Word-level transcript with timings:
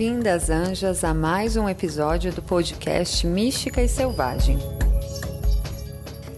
Bem-vindas, 0.00 0.48
anjas, 0.48 1.04
a 1.04 1.12
mais 1.12 1.58
um 1.58 1.68
episódio 1.68 2.32
do 2.32 2.40
podcast 2.40 3.26
Mística 3.26 3.82
e 3.82 3.86
Selvagem. 3.86 4.58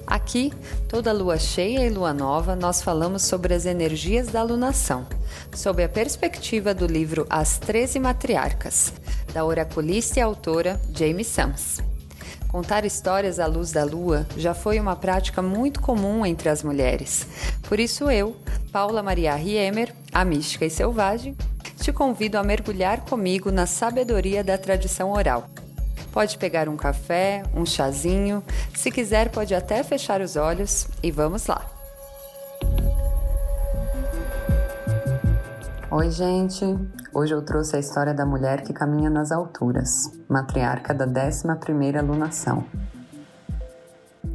Aqui, 0.04 0.52
toda 0.88 1.12
lua 1.12 1.38
cheia 1.38 1.86
e 1.86 1.88
lua 1.88 2.12
nova, 2.12 2.56
nós 2.56 2.82
falamos 2.82 3.22
sobre 3.22 3.54
as 3.54 3.64
energias 3.64 4.26
da 4.26 4.40
alunação, 4.40 5.06
sob 5.54 5.80
a 5.80 5.88
perspectiva 5.88 6.74
do 6.74 6.88
livro 6.88 7.24
As 7.30 7.56
Treze 7.56 8.00
Matriarcas, 8.00 8.92
da 9.32 9.44
oraculista 9.44 10.18
e 10.18 10.22
autora 10.22 10.80
Jamie 10.92 11.24
Sams. 11.24 11.80
Contar 12.48 12.84
histórias 12.84 13.38
à 13.38 13.46
luz 13.46 13.70
da 13.70 13.84
lua 13.84 14.26
já 14.36 14.54
foi 14.54 14.80
uma 14.80 14.96
prática 14.96 15.40
muito 15.40 15.80
comum 15.80 16.26
entre 16.26 16.48
as 16.48 16.64
mulheres. 16.64 17.28
Por 17.68 17.78
isso 17.78 18.10
eu, 18.10 18.34
Paula 18.72 19.04
Maria 19.04 19.36
Riemer, 19.36 19.94
a 20.12 20.24
mística 20.24 20.66
e 20.66 20.70
selvagem, 20.70 21.36
te 21.82 21.92
convido 21.92 22.38
a 22.38 22.44
mergulhar 22.44 23.00
comigo 23.00 23.50
na 23.50 23.66
sabedoria 23.66 24.44
da 24.44 24.56
tradição 24.56 25.10
oral. 25.10 25.48
Pode 26.12 26.38
pegar 26.38 26.68
um 26.68 26.76
café, 26.76 27.42
um 27.56 27.66
chazinho, 27.66 28.40
se 28.72 28.88
quiser, 28.88 29.30
pode 29.30 29.52
até 29.52 29.82
fechar 29.82 30.20
os 30.20 30.36
olhos 30.36 30.86
e 31.02 31.10
vamos 31.10 31.48
lá! 31.48 31.66
Oi, 35.90 36.10
gente! 36.12 36.64
Hoje 37.12 37.34
eu 37.34 37.42
trouxe 37.42 37.74
a 37.74 37.80
história 37.80 38.14
da 38.14 38.24
mulher 38.24 38.62
que 38.62 38.72
caminha 38.72 39.10
nas 39.10 39.32
alturas, 39.32 40.08
matriarca 40.28 40.94
da 40.94 41.04
11ª 41.04 42.00
lunação. 42.00 42.64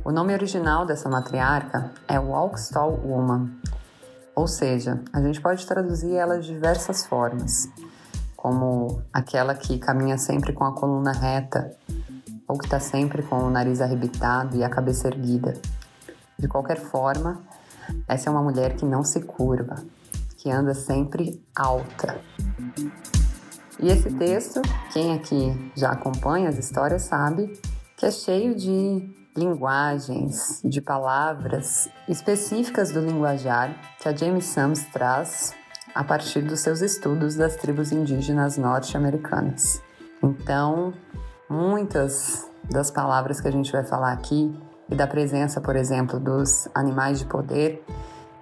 O 0.03 0.11
nome 0.11 0.33
original 0.33 0.85
dessa 0.85 1.07
matriarca 1.07 1.91
é 2.09 2.19
Walkstall 2.19 2.99
Woman, 3.05 3.51
ou 4.37 4.45
seja, 4.45 5.01
a 5.11 5.19
gente 5.19 5.41
pode 5.41 5.65
traduzir 5.65 6.13
ela 6.13 6.39
de 6.39 6.45
diversas 6.45 7.03
formas, 7.07 7.67
como 8.35 9.01
aquela 9.11 9.55
que 9.55 9.79
caminha 9.79 10.15
sempre 10.19 10.53
com 10.53 10.63
a 10.63 10.75
coluna 10.75 11.11
reta, 11.11 11.75
ou 12.47 12.55
que 12.55 12.65
está 12.65 12.79
sempre 12.79 13.23
com 13.23 13.35
o 13.37 13.49
nariz 13.49 13.81
arrebitado 13.81 14.55
e 14.55 14.63
a 14.63 14.69
cabeça 14.69 15.07
erguida. 15.07 15.55
De 16.37 16.47
qualquer 16.47 16.77
forma, 16.77 17.41
essa 18.07 18.29
é 18.29 18.31
uma 18.31 18.43
mulher 18.43 18.75
que 18.75 18.85
não 18.85 19.03
se 19.03 19.21
curva, 19.21 19.73
que 20.37 20.51
anda 20.51 20.75
sempre 20.75 21.43
alta. 21.55 22.19
E 23.79 23.87
esse 23.89 24.11
texto, 24.11 24.61
quem 24.93 25.15
aqui 25.15 25.71
já 25.75 25.89
acompanha 25.89 26.49
as 26.49 26.59
histórias 26.59 27.01
sabe 27.01 27.59
que 27.97 28.05
é 28.05 28.11
cheio 28.11 28.53
de 28.53 29.16
linguagens, 29.37 30.59
de 30.65 30.81
palavras 30.81 31.87
específicas 32.09 32.91
do 32.91 32.99
linguajar 32.99 33.73
que 34.01 34.09
a 34.09 34.15
James 34.15 34.45
Sams 34.45 34.85
traz 34.87 35.53
a 35.93 36.03
partir 36.03 36.41
dos 36.41 36.59
seus 36.59 36.81
estudos 36.81 37.35
das 37.35 37.55
tribos 37.55 37.91
indígenas 37.91 38.57
norte-americanas. 38.57 39.81
Então, 40.23 40.93
muitas 41.47 42.49
das 42.69 42.89
palavras 42.89 43.39
que 43.39 43.47
a 43.47 43.51
gente 43.51 43.71
vai 43.71 43.83
falar 43.83 44.11
aqui 44.11 44.53
e 44.89 44.95
da 44.95 45.05
presença, 45.05 45.61
por 45.61 45.75
exemplo, 45.75 46.19
dos 46.19 46.67
animais 46.73 47.19
de 47.19 47.25
poder 47.25 47.85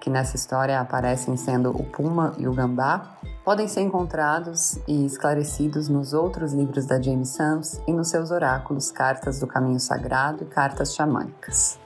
que 0.00 0.08
nessa 0.08 0.36
história 0.36 0.80
aparecem 0.80 1.36
sendo 1.36 1.70
o 1.70 1.84
puma 1.84 2.32
e 2.38 2.46
o 2.46 2.54
gambá, 2.54 3.18
podem 3.46 3.68
ser 3.68 3.82
encontrados 3.82 4.76
e 4.88 5.06
esclarecidos 5.06 5.88
nos 5.88 6.12
outros 6.12 6.52
livros 6.52 6.84
da 6.84 7.00
James 7.00 7.28
Sams 7.28 7.80
e 7.86 7.92
nos 7.92 8.08
seus 8.08 8.32
oráculos, 8.32 8.90
cartas 8.90 9.38
do 9.38 9.46
caminho 9.46 9.78
sagrado 9.78 10.42
e 10.42 10.46
cartas 10.46 10.96
xamânicas. 10.96 11.78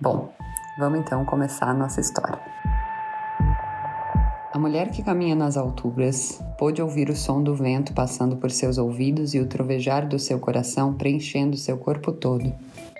Bom, 0.00 0.32
vamos 0.78 1.00
então 1.00 1.26
começar 1.26 1.68
a 1.68 1.74
nossa 1.74 2.00
história. 2.00 2.40
A 4.50 4.58
mulher 4.58 4.90
que 4.90 5.02
caminha 5.02 5.34
nas 5.34 5.58
alturas 5.58 6.42
pôde 6.58 6.80
ouvir 6.80 7.10
o 7.10 7.16
som 7.16 7.42
do 7.42 7.54
vento 7.54 7.92
passando 7.92 8.38
por 8.38 8.50
seus 8.50 8.78
ouvidos 8.78 9.34
e 9.34 9.40
o 9.40 9.46
trovejar 9.46 10.08
do 10.08 10.18
seu 10.18 10.38
coração 10.38 10.94
preenchendo 10.94 11.54
seu 11.58 11.76
corpo 11.76 12.12
todo. 12.12 12.50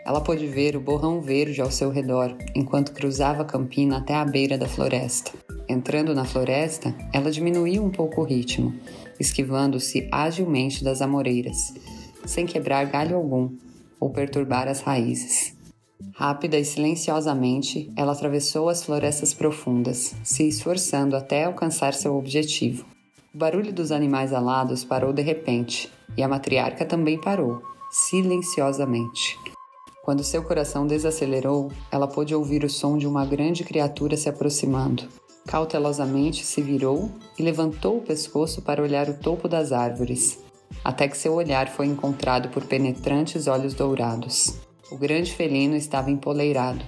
Ela 0.04 0.20
pôde 0.20 0.46
ver 0.46 0.76
o 0.76 0.80
borrão 0.80 1.22
verde 1.22 1.62
ao 1.62 1.70
seu 1.70 1.90
redor 1.90 2.36
enquanto 2.54 2.92
cruzava 2.92 3.44
a 3.44 3.46
campina 3.46 3.96
até 3.96 4.14
a 4.14 4.26
beira 4.26 4.58
da 4.58 4.68
floresta. 4.68 5.32
Entrando 5.68 6.14
na 6.14 6.24
floresta, 6.24 6.94
ela 7.12 7.30
diminuiu 7.30 7.84
um 7.84 7.90
pouco 7.90 8.22
o 8.22 8.24
ritmo, 8.24 8.74
esquivando-se 9.20 10.08
agilmente 10.10 10.82
das 10.82 11.02
amoreiras, 11.02 11.74
sem 12.24 12.46
quebrar 12.46 12.86
galho 12.86 13.16
algum 13.16 13.50
ou 14.00 14.08
perturbar 14.08 14.66
as 14.66 14.80
raízes. 14.80 15.54
Rápida 16.14 16.58
e 16.58 16.64
silenciosamente, 16.64 17.92
ela 17.96 18.12
atravessou 18.12 18.68
as 18.68 18.82
florestas 18.82 19.34
profundas, 19.34 20.14
se 20.24 20.48
esforçando 20.48 21.14
até 21.14 21.44
alcançar 21.44 21.92
seu 21.92 22.16
objetivo. 22.16 22.86
O 23.34 23.38
barulho 23.38 23.72
dos 23.72 23.92
animais 23.92 24.32
alados 24.32 24.84
parou 24.84 25.12
de 25.12 25.22
repente, 25.22 25.90
e 26.16 26.22
a 26.22 26.28
matriarca 26.28 26.86
também 26.86 27.20
parou, 27.20 27.60
silenciosamente. 27.90 29.38
Quando 30.02 30.24
seu 30.24 30.42
coração 30.42 30.86
desacelerou, 30.86 31.70
ela 31.92 32.06
pôde 32.06 32.34
ouvir 32.34 32.64
o 32.64 32.70
som 32.70 32.96
de 32.96 33.06
uma 33.06 33.26
grande 33.26 33.62
criatura 33.64 34.16
se 34.16 34.28
aproximando. 34.28 35.06
Cautelosamente 35.48 36.44
se 36.44 36.60
virou 36.60 37.10
e 37.38 37.42
levantou 37.42 37.96
o 37.96 38.02
pescoço 38.02 38.60
para 38.60 38.82
olhar 38.82 39.08
o 39.08 39.14
topo 39.14 39.48
das 39.48 39.72
árvores, 39.72 40.38
até 40.84 41.08
que 41.08 41.16
seu 41.16 41.32
olhar 41.32 41.68
foi 41.68 41.86
encontrado 41.86 42.50
por 42.50 42.64
penetrantes 42.64 43.46
olhos 43.46 43.72
dourados. 43.72 44.54
O 44.92 44.96
grande 44.98 45.32
felino 45.32 45.74
estava 45.74 46.10
empoleirado, 46.10 46.84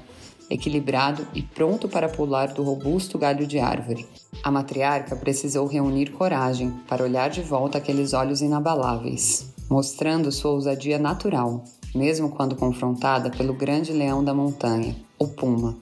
equilibrado 0.50 1.26
e 1.34 1.40
pronto 1.40 1.88
para 1.88 2.10
pular 2.10 2.48
do 2.48 2.62
robusto 2.62 3.18
galho 3.18 3.46
de 3.46 3.58
árvore. 3.58 4.06
A 4.44 4.50
matriarca 4.50 5.16
precisou 5.16 5.66
reunir 5.66 6.10
coragem 6.10 6.70
para 6.86 7.02
olhar 7.02 7.30
de 7.30 7.40
volta 7.40 7.78
aqueles 7.78 8.12
olhos 8.12 8.42
inabaláveis, 8.42 9.54
mostrando 9.70 10.30
sua 10.30 10.50
ousadia 10.50 10.98
natural, 10.98 11.64
mesmo 11.94 12.28
quando 12.28 12.54
confrontada 12.54 13.30
pelo 13.30 13.54
grande 13.54 13.90
leão 13.90 14.22
da 14.22 14.34
montanha, 14.34 14.94
o 15.18 15.26
puma. 15.26 15.78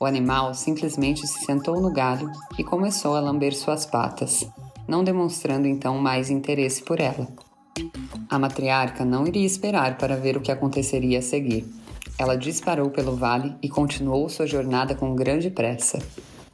O 0.00 0.04
animal 0.04 0.54
simplesmente 0.54 1.26
se 1.26 1.44
sentou 1.44 1.80
no 1.80 1.92
galho 1.92 2.30
e 2.56 2.62
começou 2.62 3.16
a 3.16 3.20
lamber 3.20 3.52
suas 3.52 3.84
patas, 3.84 4.48
não 4.86 5.02
demonstrando 5.02 5.66
então 5.66 5.98
mais 5.98 6.30
interesse 6.30 6.82
por 6.82 7.00
ela. 7.00 7.26
A 8.30 8.38
matriarca 8.38 9.04
não 9.04 9.26
iria 9.26 9.44
esperar 9.44 9.98
para 9.98 10.16
ver 10.16 10.36
o 10.36 10.40
que 10.40 10.52
aconteceria 10.52 11.18
a 11.18 11.22
seguir. 11.22 11.66
Ela 12.16 12.36
disparou 12.36 12.90
pelo 12.90 13.16
vale 13.16 13.56
e 13.60 13.68
continuou 13.68 14.28
sua 14.28 14.46
jornada 14.46 14.94
com 14.94 15.16
grande 15.16 15.50
pressa. 15.50 15.98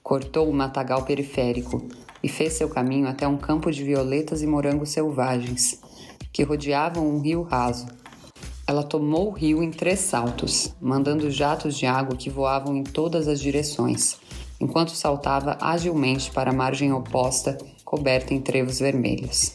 Cortou 0.03 0.49
o 0.49 0.55
matagal 0.55 1.03
periférico 1.05 1.87
e 2.23 2.29
fez 2.31 2.55
seu 2.55 2.71
caminho 2.71 3.09
até 3.09 3.29
um 3.29 3.37
campo 3.37 3.71
de 3.71 3.85
violetas 3.85 4.43
e 4.43 4.47
morangos 4.47 4.89
selvagens, 4.89 5.81
que 6.33 6.43
rodeavam 6.43 7.07
um 7.07 7.21
rio 7.21 7.43
raso 7.43 7.87
ela 8.67 8.83
tomou 8.83 9.29
o 9.29 9.33
rio 9.33 9.63
em 9.63 9.71
três 9.71 10.01
saltos, 10.01 10.75
mandando 10.81 11.31
jatos 11.31 11.77
de 11.77 11.87
água 11.87 12.17
que 12.17 12.31
voavam 12.31 12.75
em 12.77 12.83
todas 12.83 13.29
as 13.29 13.41
direções, 13.41 14.17
enquanto 14.59 14.93
saltava 14.93 15.59
agilmente 15.61 16.31
para 16.31 16.51
a 16.51 16.55
margem 16.55 16.93
oposta, 16.93 17.59
coberta 17.85 18.33
em 18.33 18.41
trevos 18.41 18.79
vermelhos. 18.79 19.53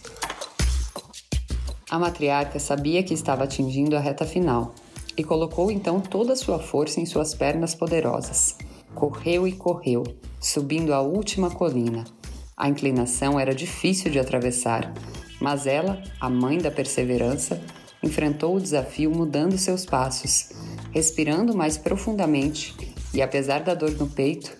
A 1.90 1.98
matriarca 1.98 2.60
sabia 2.60 3.02
que 3.02 3.16
estava 3.16 3.46
atingindo 3.46 3.98
a 3.98 4.00
reta 4.00 4.26
final 4.26 4.76
e 5.18 5.24
colocou 5.24 5.72
então 5.72 6.00
toda 6.00 6.34
a 6.34 6.36
sua 6.36 6.60
força 6.60 7.02
em 7.02 7.06
suas 7.06 7.34
pernas 7.34 7.74
poderosas. 7.74 8.56
Correu 8.94 9.48
e 9.48 9.54
correu, 9.54 10.04
subindo 10.40 10.94
a 10.94 11.02
última 11.02 11.50
colina. 11.50 12.04
A 12.56 12.70
inclinação 12.70 13.40
era 13.40 13.56
difícil 13.56 14.12
de 14.12 14.20
atravessar, 14.20 14.94
mas 15.42 15.66
ela, 15.66 16.02
a 16.20 16.30
mãe 16.30 16.60
da 16.60 16.70
perseverança, 16.70 17.60
enfrentou 18.02 18.56
o 18.56 18.62
desafio 18.62 19.12
mudando 19.12 19.58
seus 19.58 19.86
passos, 19.86 20.50
respirando 20.92 21.56
mais 21.56 21.78
profundamente 21.78 22.76
e, 23.14 23.22
apesar 23.22 23.62
da 23.62 23.74
dor 23.74 23.92
no 23.92 24.08
peito, 24.08 24.52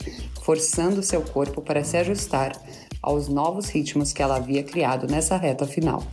forçando 0.44 1.04
seu 1.04 1.22
corpo 1.22 1.62
para 1.62 1.84
se 1.84 1.98
ajustar 1.98 2.54
aos 3.02 3.28
novos 3.28 3.70
ritmos 3.70 4.12
que 4.12 4.22
ela 4.22 4.38
havia 4.38 4.64
criado 4.64 5.08
nessa 5.08 5.38
reta 5.38 5.66
final. 5.66 6.04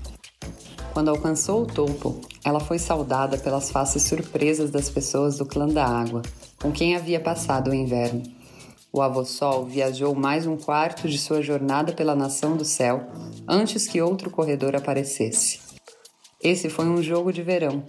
Quando 0.92 1.10
alcançou 1.10 1.62
o 1.62 1.66
topo, 1.66 2.20
ela 2.44 2.60
foi 2.60 2.78
saudada 2.78 3.36
pelas 3.36 3.70
faces 3.70 4.04
surpresas 4.04 4.70
das 4.70 4.88
pessoas 4.88 5.36
do 5.36 5.44
clã 5.44 5.68
da 5.68 5.84
água, 5.84 6.22
com 6.60 6.72
quem 6.72 6.96
havia 6.96 7.20
passado 7.20 7.70
o 7.70 7.74
inverno. 7.74 8.22
O 8.92 9.02
avô 9.02 9.24
Sol 9.24 9.66
viajou 9.66 10.14
mais 10.14 10.46
um 10.46 10.56
quarto 10.56 11.06
de 11.06 11.18
sua 11.18 11.42
jornada 11.42 11.92
pela 11.92 12.14
nação 12.14 12.56
do 12.56 12.64
céu 12.64 13.08
antes 13.46 13.86
que 13.86 14.00
outro 14.00 14.30
corredor 14.30 14.74
aparecesse. 14.74 15.65
Esse 16.46 16.70
foi 16.70 16.86
um 16.86 17.02
jogo 17.02 17.32
de 17.32 17.42
verão, 17.42 17.82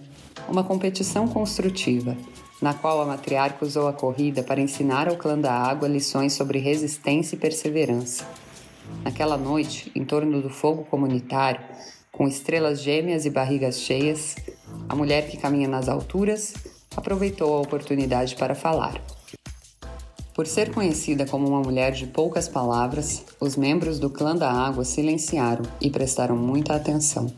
uma 0.48 0.64
competição 0.64 1.28
construtiva, 1.28 2.16
na 2.60 2.74
qual 2.74 3.00
a 3.00 3.06
matriarca 3.06 3.64
usou 3.64 3.86
a 3.86 3.92
corrida 3.92 4.42
para 4.42 4.60
ensinar 4.60 5.08
ao 5.08 5.14
clã 5.14 5.38
da 5.38 5.52
água 5.52 5.86
lições 5.86 6.32
sobre 6.32 6.58
resistência 6.58 7.36
e 7.36 7.38
perseverança. 7.38 8.26
Naquela 9.04 9.36
noite, 9.38 9.92
em 9.94 10.04
torno 10.04 10.42
do 10.42 10.50
fogo 10.50 10.84
comunitário, 10.86 11.60
com 12.10 12.26
estrelas 12.26 12.82
gêmeas 12.82 13.24
e 13.24 13.30
barrigas 13.30 13.78
cheias, 13.78 14.34
a 14.88 14.96
mulher 14.96 15.28
que 15.28 15.36
caminha 15.36 15.68
nas 15.68 15.88
alturas 15.88 16.52
aproveitou 16.96 17.54
a 17.54 17.60
oportunidade 17.60 18.34
para 18.34 18.56
falar. 18.56 19.00
Por 20.34 20.48
ser 20.48 20.74
conhecida 20.74 21.24
como 21.24 21.46
uma 21.46 21.60
mulher 21.60 21.92
de 21.92 22.08
poucas 22.08 22.48
palavras, 22.48 23.24
os 23.38 23.54
membros 23.54 24.00
do 24.00 24.10
clã 24.10 24.34
da 24.34 24.50
água 24.50 24.84
silenciaram 24.84 25.62
e 25.80 25.88
prestaram 25.90 26.36
muita 26.36 26.74
atenção. 26.74 27.32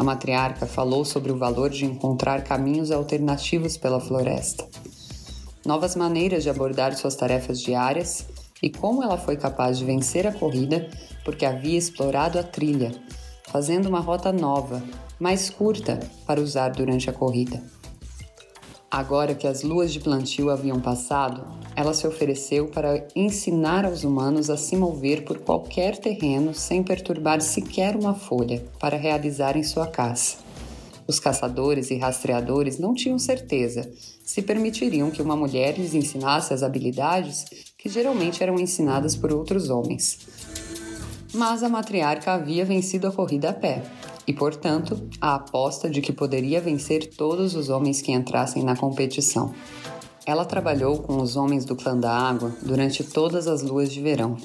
A 0.00 0.02
matriarca 0.02 0.64
falou 0.64 1.04
sobre 1.04 1.30
o 1.30 1.36
valor 1.36 1.68
de 1.68 1.84
encontrar 1.84 2.42
caminhos 2.42 2.90
alternativos 2.90 3.76
pela 3.76 4.00
floresta, 4.00 4.66
novas 5.62 5.94
maneiras 5.94 6.42
de 6.42 6.48
abordar 6.48 6.96
suas 6.96 7.14
tarefas 7.14 7.60
diárias 7.60 8.24
e 8.62 8.70
como 8.70 9.02
ela 9.04 9.18
foi 9.18 9.36
capaz 9.36 9.76
de 9.76 9.84
vencer 9.84 10.26
a 10.26 10.32
corrida 10.32 10.88
porque 11.22 11.44
havia 11.44 11.76
explorado 11.76 12.38
a 12.38 12.42
trilha, 12.42 12.92
fazendo 13.48 13.90
uma 13.90 14.00
rota 14.00 14.32
nova, 14.32 14.82
mais 15.18 15.50
curta, 15.50 16.00
para 16.26 16.40
usar 16.40 16.70
durante 16.70 17.10
a 17.10 17.12
corrida. 17.12 17.62
Agora 18.90 19.36
que 19.36 19.46
as 19.46 19.62
luas 19.62 19.92
de 19.92 20.00
plantio 20.00 20.50
haviam 20.50 20.80
passado, 20.80 21.46
ela 21.76 21.94
se 21.94 22.04
ofereceu 22.08 22.66
para 22.66 23.06
ensinar 23.14 23.84
aos 23.84 24.02
humanos 24.02 24.50
a 24.50 24.56
se 24.56 24.76
mover 24.76 25.24
por 25.24 25.38
qualquer 25.38 25.96
terreno 25.96 26.52
sem 26.52 26.82
perturbar 26.82 27.40
sequer 27.40 27.94
uma 27.94 28.16
folha 28.16 28.64
para 28.80 28.96
realizarem 28.96 29.62
sua 29.62 29.86
caça. 29.86 30.38
Os 31.06 31.20
caçadores 31.20 31.92
e 31.92 31.98
rastreadores 31.98 32.80
não 32.80 32.92
tinham 32.92 33.16
certeza 33.16 33.88
se 34.24 34.42
permitiriam 34.42 35.08
que 35.08 35.22
uma 35.22 35.36
mulher 35.36 35.78
lhes 35.78 35.94
ensinasse 35.94 36.52
as 36.52 36.64
habilidades 36.64 37.44
que 37.78 37.88
geralmente 37.88 38.42
eram 38.42 38.58
ensinadas 38.58 39.14
por 39.14 39.32
outros 39.32 39.70
homens. 39.70 40.18
Mas 41.32 41.62
a 41.62 41.68
matriarca 41.68 42.32
havia 42.32 42.64
vencido 42.64 43.06
a 43.06 43.12
corrida 43.12 43.50
a 43.50 43.52
pé 43.52 43.84
e, 44.26 44.32
portanto, 44.32 45.08
a 45.20 45.34
aposta 45.34 45.88
de 45.88 46.00
que 46.00 46.12
poderia 46.12 46.60
vencer 46.60 47.10
todos 47.16 47.54
os 47.54 47.68
homens 47.68 48.00
que 48.00 48.12
entrassem 48.12 48.62
na 48.62 48.76
competição. 48.76 49.54
Ela 50.26 50.44
trabalhou 50.44 50.98
com 50.98 51.20
os 51.20 51.36
homens 51.36 51.64
do 51.64 51.74
clã 51.74 51.96
da 51.98 52.12
água 52.12 52.54
durante 52.62 53.02
todas 53.02 53.46
as 53.46 53.62
luas 53.62 53.90
de 53.90 54.00
verão. 54.00 54.36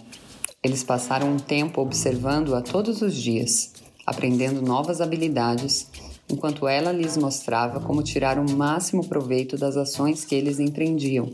Eles 0.64 0.84
passaram 0.84 1.34
um 1.34 1.38
tempo 1.38 1.82
observando-a 1.82 2.62
todos 2.62 3.02
os 3.02 3.14
dias, 3.14 3.74
aprendendo 4.06 4.62
novas 4.62 5.02
habilidades, 5.02 5.88
enquanto 6.28 6.68
ela 6.68 6.92
lhes 6.92 7.18
mostrava 7.18 7.80
como 7.80 8.02
tirar 8.02 8.40
o 8.40 8.50
máximo 8.50 9.08
proveito 9.08 9.58
das 9.58 9.78
ações 9.78 10.26
que 10.26 10.34
eles 10.34 10.60
empreendiam 10.60 11.30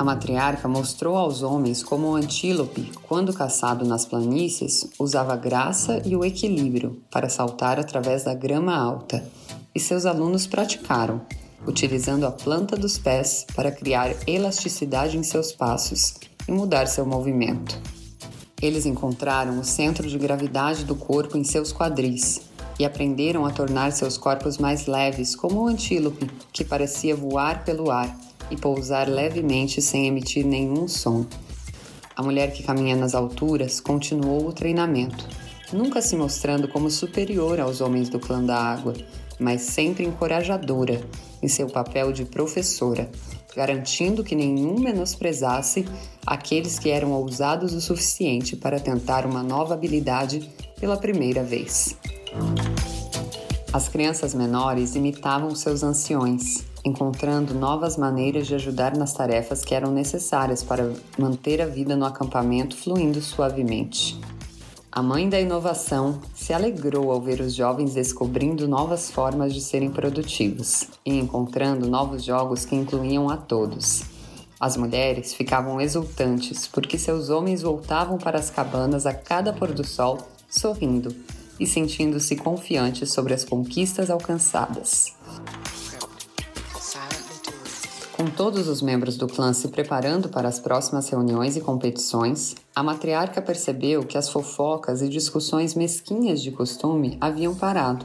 a 0.00 0.02
matriarca 0.02 0.66
mostrou 0.66 1.14
aos 1.14 1.42
homens 1.42 1.82
como 1.82 2.08
o 2.08 2.14
antílope, 2.14 2.90
quando 3.02 3.34
caçado 3.34 3.84
nas 3.84 4.06
planícies, 4.06 4.88
usava 4.98 5.34
a 5.34 5.36
graça 5.36 6.00
e 6.06 6.16
o 6.16 6.24
equilíbrio 6.24 7.02
para 7.10 7.28
saltar 7.28 7.78
através 7.78 8.24
da 8.24 8.32
grama 8.32 8.74
alta, 8.74 9.22
e 9.74 9.78
seus 9.78 10.06
alunos 10.06 10.46
praticaram, 10.46 11.20
utilizando 11.66 12.26
a 12.26 12.30
planta 12.30 12.78
dos 12.78 12.96
pés 12.96 13.44
para 13.54 13.70
criar 13.70 14.16
elasticidade 14.26 15.18
em 15.18 15.22
seus 15.22 15.52
passos 15.52 16.14
e 16.48 16.50
mudar 16.50 16.86
seu 16.86 17.04
movimento. 17.04 17.78
Eles 18.62 18.86
encontraram 18.86 19.60
o 19.60 19.64
centro 19.64 20.08
de 20.08 20.16
gravidade 20.16 20.82
do 20.82 20.96
corpo 20.96 21.36
em 21.36 21.44
seus 21.44 21.74
quadris 21.74 22.40
e 22.78 22.86
aprenderam 22.86 23.44
a 23.44 23.50
tornar 23.50 23.92
seus 23.92 24.16
corpos 24.16 24.56
mais 24.56 24.86
leves, 24.86 25.36
como 25.36 25.60
o 25.60 25.66
antílope, 25.66 26.26
que 26.54 26.64
parecia 26.64 27.14
voar 27.14 27.66
pelo 27.66 27.90
ar 27.90 28.29
e 28.50 28.56
pousar 28.56 29.08
levemente 29.08 29.80
sem 29.80 30.06
emitir 30.06 30.44
nenhum 30.44 30.88
som. 30.88 31.26
A 32.16 32.22
mulher 32.22 32.52
que 32.52 32.62
caminha 32.62 32.96
nas 32.96 33.14
alturas 33.14 33.80
continuou 33.80 34.46
o 34.46 34.52
treinamento, 34.52 35.26
nunca 35.72 36.02
se 36.02 36.16
mostrando 36.16 36.68
como 36.68 36.90
superior 36.90 37.60
aos 37.60 37.80
homens 37.80 38.08
do 38.08 38.18
clã 38.18 38.44
da 38.44 38.56
água, 38.56 38.94
mas 39.38 39.62
sempre 39.62 40.04
encorajadora 40.04 41.00
em 41.42 41.48
seu 41.48 41.66
papel 41.66 42.12
de 42.12 42.24
professora, 42.24 43.10
garantindo 43.56 44.22
que 44.22 44.34
nenhum 44.34 44.78
menosprezasse 44.78 45.86
aqueles 46.26 46.78
que 46.78 46.90
eram 46.90 47.12
ousados 47.12 47.72
o 47.72 47.80
suficiente 47.80 48.56
para 48.56 48.78
tentar 48.78 49.24
uma 49.24 49.42
nova 49.42 49.74
habilidade 49.74 50.50
pela 50.78 50.96
primeira 50.96 51.42
vez. 51.42 51.96
As 53.72 53.88
crianças 53.88 54.34
menores 54.34 54.94
imitavam 54.96 55.54
seus 55.54 55.82
anciões, 55.82 56.64
encontrando 56.84 57.54
novas 57.54 57.96
maneiras 57.96 58.46
de 58.46 58.54
ajudar 58.54 58.96
nas 58.96 59.12
tarefas 59.12 59.64
que 59.64 59.74
eram 59.74 59.90
necessárias 59.90 60.62
para 60.62 60.92
manter 61.18 61.60
a 61.60 61.66
vida 61.66 61.96
no 61.96 62.04
acampamento 62.04 62.76
fluindo 62.76 63.20
suavemente. 63.20 64.18
A 64.92 65.02
mãe 65.02 65.28
da 65.28 65.40
inovação 65.40 66.20
se 66.34 66.52
alegrou 66.52 67.12
ao 67.12 67.20
ver 67.20 67.40
os 67.40 67.54
jovens 67.54 67.94
descobrindo 67.94 68.66
novas 68.66 69.08
formas 69.08 69.54
de 69.54 69.60
serem 69.60 69.90
produtivos 69.90 70.88
e 71.06 71.16
encontrando 71.16 71.88
novos 71.88 72.24
jogos 72.24 72.64
que 72.64 72.74
incluíam 72.74 73.30
a 73.30 73.36
todos. 73.36 74.02
As 74.58 74.76
mulheres 74.76 75.32
ficavam 75.32 75.80
exultantes 75.80 76.66
porque 76.66 76.98
seus 76.98 77.30
homens 77.30 77.62
voltavam 77.62 78.18
para 78.18 78.38
as 78.38 78.50
cabanas 78.50 79.06
a 79.06 79.14
cada 79.14 79.52
pôr 79.52 79.72
do 79.72 79.86
sol 79.86 80.18
sorrindo 80.48 81.14
e 81.60 81.66
sentindo-se 81.66 82.34
confiantes 82.34 83.12
sobre 83.12 83.32
as 83.32 83.44
conquistas 83.44 84.10
alcançadas. 84.10 85.14
Com 88.20 88.26
todos 88.26 88.68
os 88.68 88.82
membros 88.82 89.16
do 89.16 89.26
clã 89.26 89.50
se 89.54 89.68
preparando 89.68 90.28
para 90.28 90.46
as 90.46 90.60
próximas 90.60 91.08
reuniões 91.08 91.56
e 91.56 91.60
competições, 91.62 92.54
a 92.76 92.82
matriarca 92.82 93.40
percebeu 93.40 94.02
que 94.02 94.18
as 94.18 94.28
fofocas 94.28 95.00
e 95.00 95.08
discussões 95.08 95.74
mesquinhas 95.74 96.42
de 96.42 96.50
costume 96.50 97.16
haviam 97.18 97.54
parado. 97.54 98.04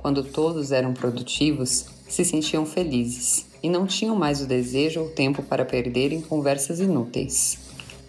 Quando 0.00 0.22
todos 0.22 0.70
eram 0.70 0.94
produtivos, 0.94 1.86
se 2.08 2.24
sentiam 2.24 2.64
felizes 2.64 3.46
e 3.60 3.68
não 3.68 3.84
tinham 3.84 4.14
mais 4.14 4.40
o 4.40 4.46
desejo 4.46 5.00
ou 5.00 5.08
tempo 5.08 5.42
para 5.42 5.64
perder 5.64 6.12
em 6.12 6.20
conversas 6.20 6.78
inúteis. 6.78 7.58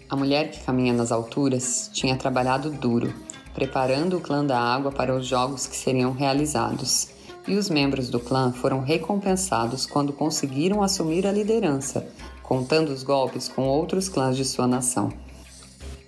A 0.08 0.14
mulher 0.14 0.52
que 0.52 0.62
caminha 0.62 0.92
nas 0.92 1.10
alturas 1.10 1.90
tinha 1.92 2.14
trabalhado 2.14 2.70
duro, 2.70 3.12
preparando 3.54 4.18
o 4.18 4.20
clã 4.20 4.44
da 4.44 4.56
água 4.56 4.92
para 4.92 5.16
os 5.16 5.26
jogos 5.26 5.66
que 5.66 5.76
seriam 5.76 6.12
realizados 6.12 7.08
e 7.46 7.56
os 7.56 7.70
membros 7.70 8.08
do 8.08 8.20
clã 8.20 8.52
foram 8.52 8.80
recompensados 8.80 9.86
quando 9.86 10.12
conseguiram 10.12 10.82
assumir 10.82 11.26
a 11.26 11.32
liderança, 11.32 12.06
contando 12.42 12.90
os 12.90 13.02
golpes 13.02 13.48
com 13.48 13.66
outros 13.66 14.08
clãs 14.08 14.36
de 14.36 14.44
sua 14.44 14.66
nação. 14.66 15.12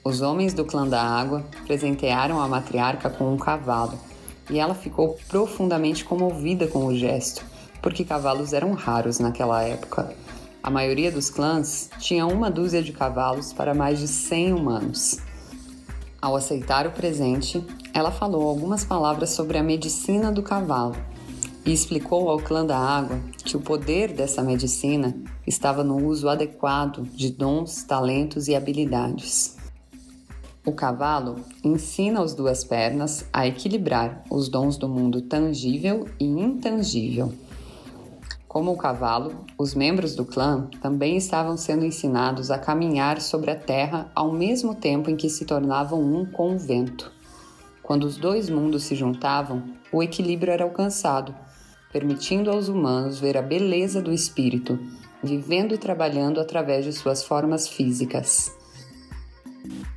Os 0.04 0.20
homens 0.20 0.52
do 0.52 0.64
clã 0.64 0.86
da 0.86 1.02
água 1.02 1.44
presentearam 1.66 2.40
a 2.40 2.48
matriarca 2.48 3.08
com 3.08 3.32
um 3.32 3.36
cavalo, 3.36 3.98
e 4.50 4.58
ela 4.58 4.74
ficou 4.74 5.16
profundamente 5.28 6.04
comovida 6.04 6.66
com 6.66 6.86
o 6.86 6.96
gesto, 6.96 7.44
porque 7.80 8.04
cavalos 8.04 8.52
eram 8.52 8.72
raros 8.72 9.18
naquela 9.18 9.62
época. 9.62 10.14
A 10.62 10.70
maioria 10.70 11.10
dos 11.10 11.30
clãs 11.30 11.88
tinha 11.98 12.26
uma 12.26 12.50
dúzia 12.50 12.82
de 12.82 12.92
cavalos 12.92 13.52
para 13.52 13.74
mais 13.74 13.98
de 13.98 14.08
100 14.08 14.52
humanos. 14.52 15.18
Ao 16.20 16.36
aceitar 16.36 16.86
o 16.86 16.92
presente, 16.92 17.64
ela 17.94 18.12
falou 18.12 18.48
algumas 18.48 18.84
palavras 18.84 19.30
sobre 19.30 19.58
a 19.58 19.62
medicina 19.62 20.30
do 20.30 20.42
cavalo 20.42 20.96
e 21.64 21.72
explicou 21.72 22.28
ao 22.28 22.38
clã 22.38 22.64
da 22.64 22.76
água 22.76 23.18
que 23.44 23.56
o 23.56 23.60
poder 23.60 24.12
dessa 24.12 24.42
medicina 24.42 25.14
estava 25.46 25.84
no 25.84 26.04
uso 26.06 26.28
adequado 26.28 27.02
de 27.14 27.30
dons, 27.30 27.82
talentos 27.84 28.48
e 28.48 28.54
habilidades. 28.54 29.56
O 30.64 30.72
cavalo 30.72 31.36
ensina 31.64 32.22
as 32.22 32.34
duas 32.34 32.62
pernas 32.62 33.24
a 33.32 33.46
equilibrar 33.46 34.22
os 34.30 34.48
dons 34.48 34.76
do 34.76 34.88
mundo 34.88 35.22
tangível 35.22 36.08
e 36.20 36.24
intangível. 36.24 37.32
Como 38.46 38.70
o 38.70 38.76
cavalo, 38.76 39.32
os 39.56 39.74
membros 39.74 40.14
do 40.14 40.24
clã 40.24 40.68
também 40.80 41.16
estavam 41.16 41.56
sendo 41.56 41.84
ensinados 41.84 42.50
a 42.50 42.58
caminhar 42.58 43.20
sobre 43.20 43.50
a 43.50 43.56
terra 43.56 44.10
ao 44.14 44.30
mesmo 44.30 44.74
tempo 44.74 45.10
em 45.10 45.16
que 45.16 45.30
se 45.30 45.44
tornavam 45.46 46.00
um 46.00 46.26
com 46.26 46.54
o 46.54 46.58
vento. 46.58 47.10
Quando 47.82 48.04
os 48.04 48.16
dois 48.16 48.48
mundos 48.48 48.84
se 48.84 48.94
juntavam, 48.94 49.64
o 49.90 50.02
equilíbrio 50.02 50.52
era 50.52 50.64
alcançado 50.64 51.34
permitindo 51.92 52.50
aos 52.50 52.68
humanos 52.68 53.20
ver 53.20 53.36
a 53.36 53.42
beleza 53.42 54.00
do 54.00 54.12
espírito, 54.12 54.78
vivendo 55.22 55.74
e 55.74 55.78
trabalhando 55.78 56.40
através 56.40 56.84
de 56.84 56.92
suas 56.92 57.22
formas 57.22 57.68
físicas. 57.68 58.50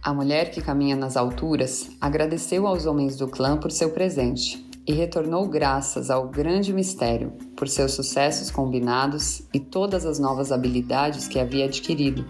A 0.04 0.14
mulher 0.14 0.52
que 0.52 0.62
caminha 0.62 0.96
nas 0.96 1.18
alturas 1.18 1.90
agradeceu 2.00 2.68
aos 2.68 2.86
homens 2.86 3.18
do 3.18 3.28
clã 3.28 3.58
por 3.58 3.72
seu 3.72 3.90
presente 3.90 4.64
e 4.86 4.94
retornou 4.94 5.48
graças 5.48 6.12
ao 6.12 6.28
grande 6.28 6.72
mistério, 6.72 7.32
por 7.56 7.68
seus 7.68 7.94
sucessos 7.94 8.52
combinados 8.52 9.42
e 9.52 9.60
todas 9.60 10.06
as 10.06 10.20
novas 10.20 10.52
habilidades 10.52 11.28
que 11.28 11.40
havia 11.40 11.66
adquirido. 11.66 12.24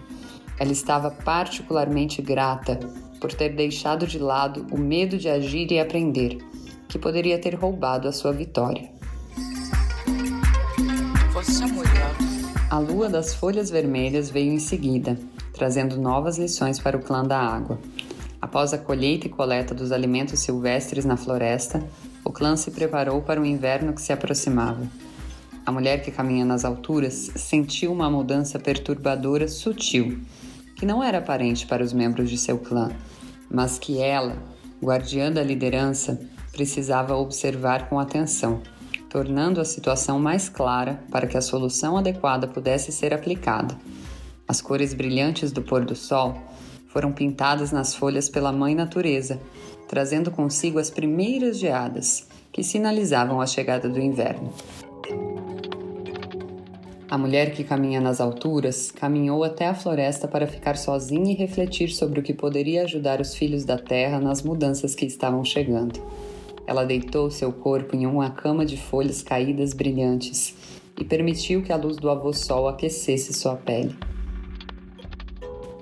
Ela 0.58 0.72
estava 0.72 1.10
particularmente 1.10 2.22
grata 2.22 2.78
por 3.20 3.30
ter 3.34 3.54
deixado 3.54 4.06
de 4.06 4.18
lado 4.18 4.66
o 4.72 4.78
medo 4.78 5.18
de 5.18 5.28
agir 5.28 5.70
e 5.70 5.78
aprender, 5.78 6.38
que 6.88 6.98
poderia 6.98 7.38
ter 7.38 7.54
roubado 7.54 8.08
a 8.08 8.12
sua 8.12 8.32
vitória. 8.32 8.95
A 12.68 12.78
lua 12.78 13.08
das 13.08 13.32
folhas 13.32 13.70
vermelhas 13.70 14.28
veio 14.28 14.52
em 14.52 14.58
seguida, 14.58 15.18
trazendo 15.52 15.96
novas 15.96 16.36
lições 16.38 16.78
para 16.78 16.96
o 16.96 17.00
clã 17.00 17.24
da 17.24 17.38
água. 17.38 17.78
Após 18.42 18.74
a 18.74 18.78
colheita 18.78 19.26
e 19.26 19.30
coleta 19.30 19.74
dos 19.74 19.92
alimentos 19.92 20.40
silvestres 20.40 21.04
na 21.04 21.16
floresta, 21.16 21.82
o 22.24 22.30
clã 22.30 22.56
se 22.56 22.70
preparou 22.70 23.22
para 23.22 23.40
o 23.40 23.46
inverno 23.46 23.92
que 23.92 24.02
se 24.02 24.12
aproximava. 24.12 24.86
A 25.64 25.72
mulher 25.72 26.02
que 26.02 26.10
caminha 26.10 26.44
nas 26.44 26.64
alturas 26.64 27.30
sentiu 27.36 27.92
uma 27.92 28.10
mudança 28.10 28.58
perturbadora 28.58 29.48
sutil, 29.48 30.20
que 30.76 30.84
não 30.84 31.02
era 31.02 31.18
aparente 31.18 31.66
para 31.66 31.82
os 31.82 31.92
membros 31.92 32.28
de 32.28 32.36
seu 32.36 32.58
clã, 32.58 32.90
mas 33.50 33.78
que 33.78 33.98
ela, 33.98 34.36
guardiã 34.82 35.32
da 35.32 35.42
liderança, 35.42 36.20
precisava 36.52 37.16
observar 37.16 37.88
com 37.88 37.98
atenção, 37.98 38.60
tornando 39.16 39.62
a 39.62 39.64
situação 39.64 40.18
mais 40.18 40.46
clara 40.46 41.00
para 41.10 41.26
que 41.26 41.38
a 41.38 41.40
solução 41.40 41.96
adequada 41.96 42.46
pudesse 42.46 42.92
ser 42.92 43.14
aplicada. 43.14 43.74
As 44.46 44.60
cores 44.60 44.92
brilhantes 44.92 45.50
do 45.50 45.62
pôr 45.62 45.86
do 45.86 45.96
sol 45.96 46.36
foram 46.88 47.10
pintadas 47.10 47.72
nas 47.72 47.94
folhas 47.94 48.28
pela 48.28 48.52
Mãe 48.52 48.74
Natureza, 48.74 49.40
trazendo 49.88 50.30
consigo 50.30 50.78
as 50.78 50.90
primeiras 50.90 51.58
geadas, 51.58 52.28
que 52.52 52.62
sinalizavam 52.62 53.40
a 53.40 53.46
chegada 53.46 53.88
do 53.88 53.98
inverno. 53.98 54.52
A 57.08 57.16
mulher 57.16 57.52
que 57.52 57.64
caminha 57.64 58.02
nas 58.02 58.20
alturas 58.20 58.90
caminhou 58.90 59.42
até 59.44 59.66
a 59.66 59.74
floresta 59.74 60.28
para 60.28 60.46
ficar 60.46 60.76
sozinha 60.76 61.32
e 61.32 61.34
refletir 61.34 61.88
sobre 61.88 62.20
o 62.20 62.22
que 62.22 62.34
poderia 62.34 62.82
ajudar 62.82 63.18
os 63.22 63.34
filhos 63.34 63.64
da 63.64 63.78
terra 63.78 64.20
nas 64.20 64.42
mudanças 64.42 64.94
que 64.94 65.06
estavam 65.06 65.42
chegando. 65.42 66.02
Ela 66.66 66.84
deitou 66.84 67.30
seu 67.30 67.52
corpo 67.52 67.94
em 67.94 68.06
uma 68.06 68.30
cama 68.30 68.66
de 68.66 68.76
folhas 68.76 69.22
caídas 69.22 69.72
brilhantes 69.72 70.54
e 70.98 71.04
permitiu 71.04 71.62
que 71.62 71.72
a 71.72 71.76
luz 71.76 71.96
do 71.96 72.10
avô 72.10 72.32
sol 72.32 72.66
aquecesse 72.68 73.32
sua 73.32 73.54
pele. 73.54 73.96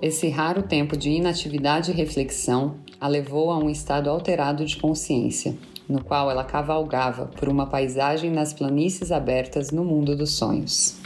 Esse 0.03 0.29
raro 0.29 0.63
tempo 0.63 0.97
de 0.97 1.09
inatividade 1.09 1.91
e 1.91 1.95
reflexão 1.95 2.77
a 3.01 3.09
levou 3.09 3.51
a 3.51 3.57
um 3.57 3.71
estado 3.71 4.11
alterado 4.11 4.65
de 4.65 4.77
consciência, 4.77 5.57
no 5.89 6.03
qual 6.03 6.31
ela 6.31 6.45
cavalgava 6.45 7.27
por 7.27 7.49
uma 7.49 7.67
paisagem 7.67 8.31
nas 8.31 8.53
planícies 8.53 9.11
abertas 9.11 9.71
no 9.71 9.85
mundo 9.85 10.15
dos 10.15 10.33
sonhos. 10.33 10.97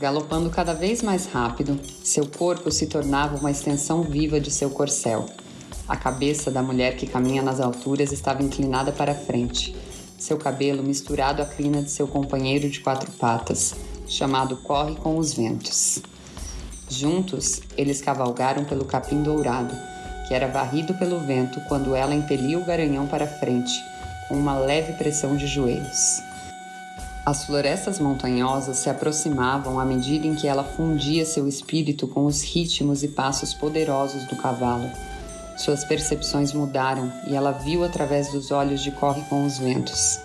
Galopando 0.00 0.50
cada 0.50 0.72
vez 0.72 1.02
mais 1.02 1.26
rápido, 1.26 1.78
seu 2.02 2.26
corpo 2.26 2.70
se 2.70 2.86
tornava 2.86 3.36
uma 3.36 3.50
extensão 3.50 4.02
viva 4.02 4.40
de 4.40 4.50
seu 4.50 4.70
corcel. 4.70 5.26
A 5.88 5.96
cabeça 5.96 6.50
da 6.50 6.62
mulher 6.62 6.96
que 6.96 7.06
caminha 7.06 7.42
nas 7.42 7.60
alturas 7.60 8.12
estava 8.12 8.42
inclinada 8.42 8.92
para 8.92 9.14
frente, 9.14 9.74
seu 10.16 10.38
cabelo 10.38 10.82
misturado 10.82 11.42
à 11.42 11.44
crina 11.44 11.82
de 11.82 11.90
seu 11.90 12.06
companheiro 12.06 12.70
de 12.70 12.80
quatro 12.80 13.10
patas, 13.12 13.74
chamado 14.06 14.56
Corre 14.58 14.94
com 14.94 15.18
os 15.18 15.34
Ventos. 15.34 16.00
Juntos, 16.88 17.60
eles 17.76 18.00
cavalgaram 18.00 18.64
pelo 18.64 18.84
capim 18.84 19.22
dourado, 19.22 19.74
que 20.28 20.34
era 20.34 20.46
varrido 20.46 20.94
pelo 20.94 21.18
vento 21.18 21.60
quando 21.68 21.94
ela 21.94 22.14
impelia 22.14 22.58
o 22.58 22.64
garanhão 22.64 23.06
para 23.06 23.26
frente, 23.26 23.72
com 24.28 24.36
uma 24.36 24.58
leve 24.58 24.92
pressão 24.92 25.36
de 25.36 25.46
joelhos. 25.46 26.22
As 27.24 27.44
florestas 27.44 27.98
montanhosas 27.98 28.78
se 28.78 28.90
aproximavam 28.90 29.78
à 29.78 29.84
medida 29.84 30.26
em 30.26 30.34
que 30.34 30.46
ela 30.46 30.64
fundia 30.64 31.24
seu 31.24 31.48
espírito 31.48 32.06
com 32.06 32.24
os 32.26 32.42
ritmos 32.42 33.02
e 33.02 33.08
passos 33.08 33.54
poderosos 33.54 34.24
do 34.24 34.36
cavalo. 34.36 34.90
Suas 35.56 35.84
percepções 35.84 36.52
mudaram 36.52 37.12
e 37.26 37.34
ela 37.34 37.52
viu 37.52 37.84
através 37.84 38.30
dos 38.32 38.50
olhos 38.50 38.82
de 38.82 38.90
Corre 38.90 39.22
com 39.28 39.44
os 39.44 39.58
Ventos. 39.58 40.18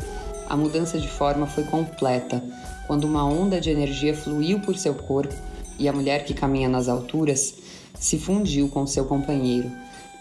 A 0.49 0.55
mudança 0.55 0.97
de 0.97 1.07
forma 1.07 1.45
foi 1.45 1.65
completa 1.65 2.41
quando 2.87 3.03
uma 3.03 3.25
onda 3.25 3.59
de 3.59 3.69
energia 3.69 4.15
fluiu 4.15 4.61
por 4.61 4.77
seu 4.77 4.95
corpo 4.95 5.35
e 5.77 5.87
a 5.87 5.93
mulher 5.93 6.23
que 6.23 6.33
caminha 6.33 6.69
nas 6.69 6.87
alturas 6.87 7.55
se 7.99 8.17
fundiu 8.17 8.69
com 8.69 8.87
seu 8.87 9.05
companheiro, 9.05 9.69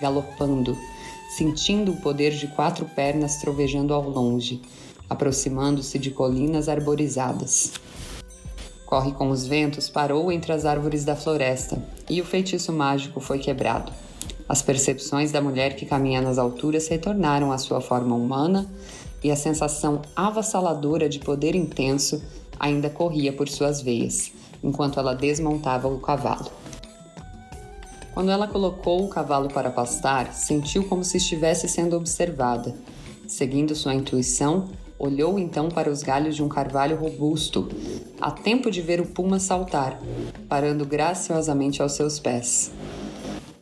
galopando, 0.00 0.76
sentindo 1.36 1.92
o 1.92 1.96
poder 1.96 2.32
de 2.32 2.48
quatro 2.48 2.86
pernas 2.86 3.36
trovejando 3.36 3.94
ao 3.94 4.08
longe, 4.08 4.60
aproximando-se 5.08 5.98
de 5.98 6.10
colinas 6.10 6.68
arborizadas. 6.68 7.72
Corre 8.84 9.12
com 9.12 9.30
os 9.30 9.46
ventos 9.46 9.88
parou 9.88 10.30
entre 10.30 10.52
as 10.52 10.64
árvores 10.64 11.04
da 11.04 11.16
floresta 11.16 11.82
e 12.08 12.20
o 12.20 12.25
feitiço 12.25 12.72
mágico 12.72 13.20
foi 13.20 13.38
quebrado. 13.38 13.92
As 14.48 14.62
percepções 14.62 15.32
da 15.32 15.40
mulher 15.40 15.74
que 15.74 15.84
caminha 15.84 16.20
nas 16.20 16.38
alturas 16.38 16.86
retornaram 16.88 17.50
à 17.50 17.58
sua 17.58 17.80
forma 17.80 18.14
humana 18.14 18.70
e 19.22 19.30
a 19.30 19.36
sensação 19.36 20.02
avassaladora 20.14 21.08
de 21.08 21.18
poder 21.18 21.54
intenso 21.56 22.22
ainda 22.58 22.88
corria 22.88 23.32
por 23.32 23.48
suas 23.48 23.82
veias, 23.82 24.30
enquanto 24.62 25.00
ela 25.00 25.14
desmontava 25.14 25.88
o 25.88 25.98
cavalo. 25.98 26.50
Quando 28.14 28.30
ela 28.30 28.46
colocou 28.46 29.04
o 29.04 29.08
cavalo 29.08 29.48
para 29.48 29.70
pastar, 29.70 30.32
sentiu 30.32 30.84
como 30.84 31.04
se 31.04 31.18
estivesse 31.18 31.68
sendo 31.68 31.96
observada. 31.96 32.74
Seguindo 33.26 33.74
sua 33.74 33.94
intuição, 33.94 34.70
olhou 34.98 35.38
então 35.38 35.68
para 35.68 35.90
os 35.90 36.02
galhos 36.02 36.36
de 36.36 36.42
um 36.42 36.48
carvalho 36.48 36.96
robusto, 36.96 37.68
a 38.20 38.30
tempo 38.30 38.70
de 38.70 38.80
ver 38.80 39.00
o 39.00 39.06
puma 39.06 39.38
saltar, 39.38 40.00
parando 40.48 40.86
graciosamente 40.86 41.82
aos 41.82 41.92
seus 41.92 42.18
pés. 42.18 42.72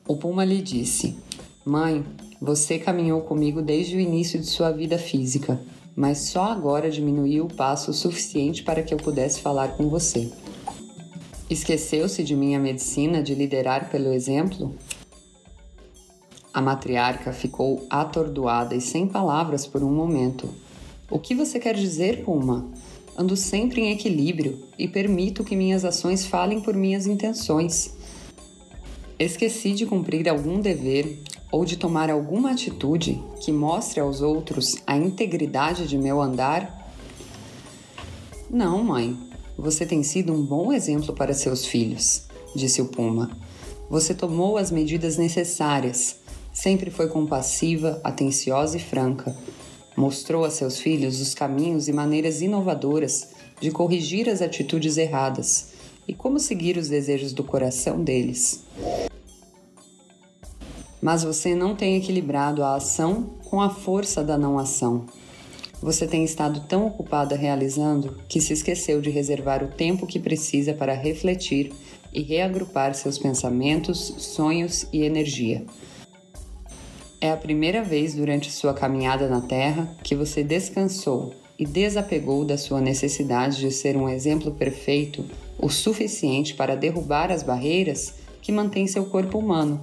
O 0.06 0.16
puma 0.16 0.44
lhe 0.44 0.61
disse: 0.61 1.18
Mãe, 1.64 2.04
você 2.40 2.78
caminhou 2.78 3.20
comigo 3.23 3.62
desde 3.62 3.96
o 3.96 4.00
início 4.00 4.38
de 4.38 4.46
sua 4.46 4.70
vida 4.70 4.99
física 4.99 5.61
mas 5.96 6.18
só 6.18 6.44
agora 6.44 6.90
diminuiu 6.90 7.44
o 7.44 7.54
passo 7.54 7.90
o 7.90 7.94
suficiente 7.94 8.62
para 8.62 8.82
que 8.82 8.92
eu 8.92 8.99
pudesse 8.99 9.40
falar 9.40 9.76
com 9.76 9.88
você. 9.88 10.30
Esqueceu-se 11.49 12.25
de 12.25 12.34
minha 12.34 12.58
medicina 12.58 13.23
de 13.23 13.34
liderar 13.34 13.90
pelo 13.90 14.12
exemplo? 14.12 14.75
A 16.52 16.61
matriarca 16.61 17.32
ficou 17.32 17.87
atordoada 17.90 18.75
e 18.75 18.80
sem 18.80 19.06
palavras 19.06 19.66
por 19.66 19.82
um 19.82 19.92
momento. 19.92 20.49
O 21.11 21.18
que 21.18 21.34
você 21.34 21.58
quer 21.58 21.75
dizer, 21.75 22.25
Puma? 22.25 22.68
Ando 23.16 23.37
sempre 23.37 23.80
em 23.80 23.92
equilíbrio 23.92 24.58
e 24.76 24.88
permito 24.88 25.44
que 25.44 25.54
minhas 25.54 25.84
ações 25.84 26.26
falem 26.26 26.61
por 26.61 26.75
minhas 26.75 27.06
intenções. 27.06 27.94
Esqueci 29.16 29.75
de 29.75 29.87
cumprir 29.87 30.28
algum 30.28 30.59
dever 30.59 31.21
ou 31.52 31.64
de 31.64 31.76
tomar 31.76 32.11
alguma 32.11 32.50
atitude 32.50 33.23
que 33.40 33.52
mostre 33.52 34.00
aos 34.00 34.21
outros 34.21 34.75
a 34.85 34.97
integridade 34.97 35.87
de 35.87 35.97
meu 35.97 36.21
andar? 36.21 36.90
Não, 38.50 38.83
mãe. 38.83 39.16
Você 39.56 39.87
tem 39.87 40.02
sido 40.02 40.33
um 40.33 40.44
bom 40.44 40.73
exemplo 40.73 41.14
para 41.14 41.33
seus 41.33 41.64
filhos, 41.64 42.25
disse 42.56 42.83
o 42.83 42.87
Puma. 42.87 43.30
Você 43.88 44.12
tomou 44.12 44.56
as 44.56 44.73
medidas 44.73 45.16
necessárias, 45.16 46.16
sempre 46.52 46.90
foi 46.90 47.06
compassiva, 47.09 48.00
atenciosa 48.02 48.78
e 48.78 48.80
franca. 48.80 49.37
Mostrou 49.97 50.44
a 50.44 50.50
seus 50.50 50.80
filhos 50.80 51.21
os 51.21 51.35
caminhos 51.35 51.87
e 51.87 51.92
maneiras 51.92 52.42
inovadoras 52.42 53.28
de 53.61 53.71
corrigir 53.71 54.28
as 54.28 54.42
atitudes 54.42 54.97
erradas 54.97 55.73
e 56.06 56.14
como 56.14 56.38
seguir 56.38 56.76
os 56.76 56.88
desejos 56.88 57.32
do 57.32 57.44
coração 57.44 58.02
deles 58.02 58.64
mas 61.04 61.23
você 61.23 61.54
não 61.54 61.76
tem 61.76 61.96
equilibrado 61.96 62.64
a 62.64 62.76
ação 62.76 63.34
com 63.44 63.61
a 63.61 63.68
força 63.68 64.25
da 64.25 64.38
não 64.38 64.58
ação. 64.58 65.04
Você 65.82 66.06
tem 66.06 66.25
estado 66.25 66.61
tão 66.66 66.87
ocupada 66.87 67.37
realizando 67.37 68.16
que 68.26 68.40
se 68.40 68.54
esqueceu 68.54 69.02
de 69.02 69.11
reservar 69.11 69.62
o 69.62 69.68
tempo 69.68 70.06
que 70.06 70.18
precisa 70.18 70.73
para 70.73 70.94
refletir 70.94 71.75
e 72.11 72.23
reagrupar 72.23 72.94
seus 72.94 73.18
pensamentos, 73.18 73.99
sonhos 74.16 74.87
e 74.90 75.02
energia. 75.02 75.66
É 77.20 77.30
a 77.30 77.37
primeira 77.37 77.84
vez 77.84 78.14
durante 78.14 78.50
sua 78.50 78.73
caminhada 78.73 79.28
na 79.28 79.42
Terra 79.42 79.94
que 80.02 80.14
você 80.14 80.42
descansou 80.42 81.34
e 81.58 81.66
desapegou 81.66 82.46
da 82.46 82.56
sua 82.56 82.80
necessidade 82.80 83.61
de 83.61 83.70
ser 83.70 83.94
um 83.94 84.08
exemplo 84.08 84.52
perfeito 84.52 85.23
o 85.58 85.68
suficiente 85.68 86.54
para 86.54 86.76
derrubar 86.76 87.30
as 87.30 87.42
barreiras 87.42 88.14
que 88.42 88.52
mantêm 88.52 88.87
seu 88.87 89.06
corpo 89.06 89.38
humano 89.38 89.80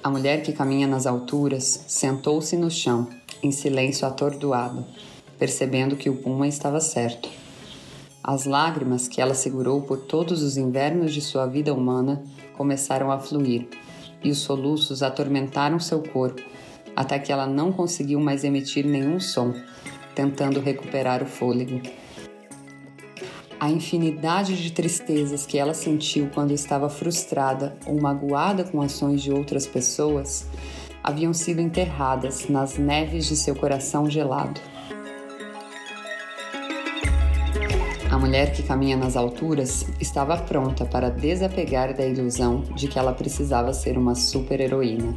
a 0.00 0.08
mulher 0.10 0.42
que 0.42 0.52
caminha 0.52 0.86
nas 0.86 1.06
alturas 1.06 1.84
sentou-se 1.88 2.56
no 2.56 2.70
chão, 2.70 3.08
em 3.42 3.50
silêncio 3.50 4.06
atordoado, 4.06 4.84
percebendo 5.38 5.96
que 5.96 6.08
o 6.08 6.16
puma 6.16 6.46
estava 6.46 6.80
certo. 6.80 7.28
As 8.22 8.44
lágrimas 8.44 9.08
que 9.08 9.20
ela 9.20 9.34
segurou 9.34 9.82
por 9.82 9.98
todos 9.98 10.42
os 10.42 10.56
invernos 10.56 11.12
de 11.12 11.20
sua 11.20 11.46
vida 11.46 11.74
humana 11.74 12.22
começaram 12.56 13.10
a 13.10 13.18
fluir, 13.18 13.66
e 14.22 14.30
os 14.30 14.38
soluços 14.38 15.02
atormentaram 15.02 15.80
seu 15.80 16.00
corpo, 16.00 16.42
até 16.94 17.18
que 17.18 17.32
ela 17.32 17.46
não 17.46 17.72
conseguiu 17.72 18.20
mais 18.20 18.44
emitir 18.44 18.86
nenhum 18.86 19.18
som, 19.18 19.52
tentando 20.14 20.60
recuperar 20.60 21.24
o 21.24 21.26
fôlego. 21.26 21.82
A 23.60 23.68
infinidade 23.70 24.56
de 24.62 24.70
tristezas 24.70 25.44
que 25.44 25.58
ela 25.58 25.74
sentiu 25.74 26.30
quando 26.32 26.52
estava 26.52 26.88
frustrada 26.88 27.76
ou 27.86 28.00
magoada 28.00 28.62
com 28.62 28.80
ações 28.80 29.20
de 29.20 29.32
outras 29.32 29.66
pessoas 29.66 30.46
haviam 31.02 31.34
sido 31.34 31.60
enterradas 31.60 32.48
nas 32.48 32.78
neves 32.78 33.26
de 33.26 33.34
seu 33.34 33.56
coração 33.56 34.08
gelado. 34.08 34.60
A 38.08 38.16
mulher 38.16 38.52
que 38.52 38.62
caminha 38.62 38.96
nas 38.96 39.16
alturas 39.16 39.86
estava 40.00 40.36
pronta 40.36 40.84
para 40.84 41.10
desapegar 41.10 41.92
da 41.94 42.06
ilusão 42.06 42.62
de 42.76 42.86
que 42.86 42.98
ela 42.98 43.12
precisava 43.12 43.72
ser 43.72 43.98
uma 43.98 44.14
super-heroína. 44.14 45.16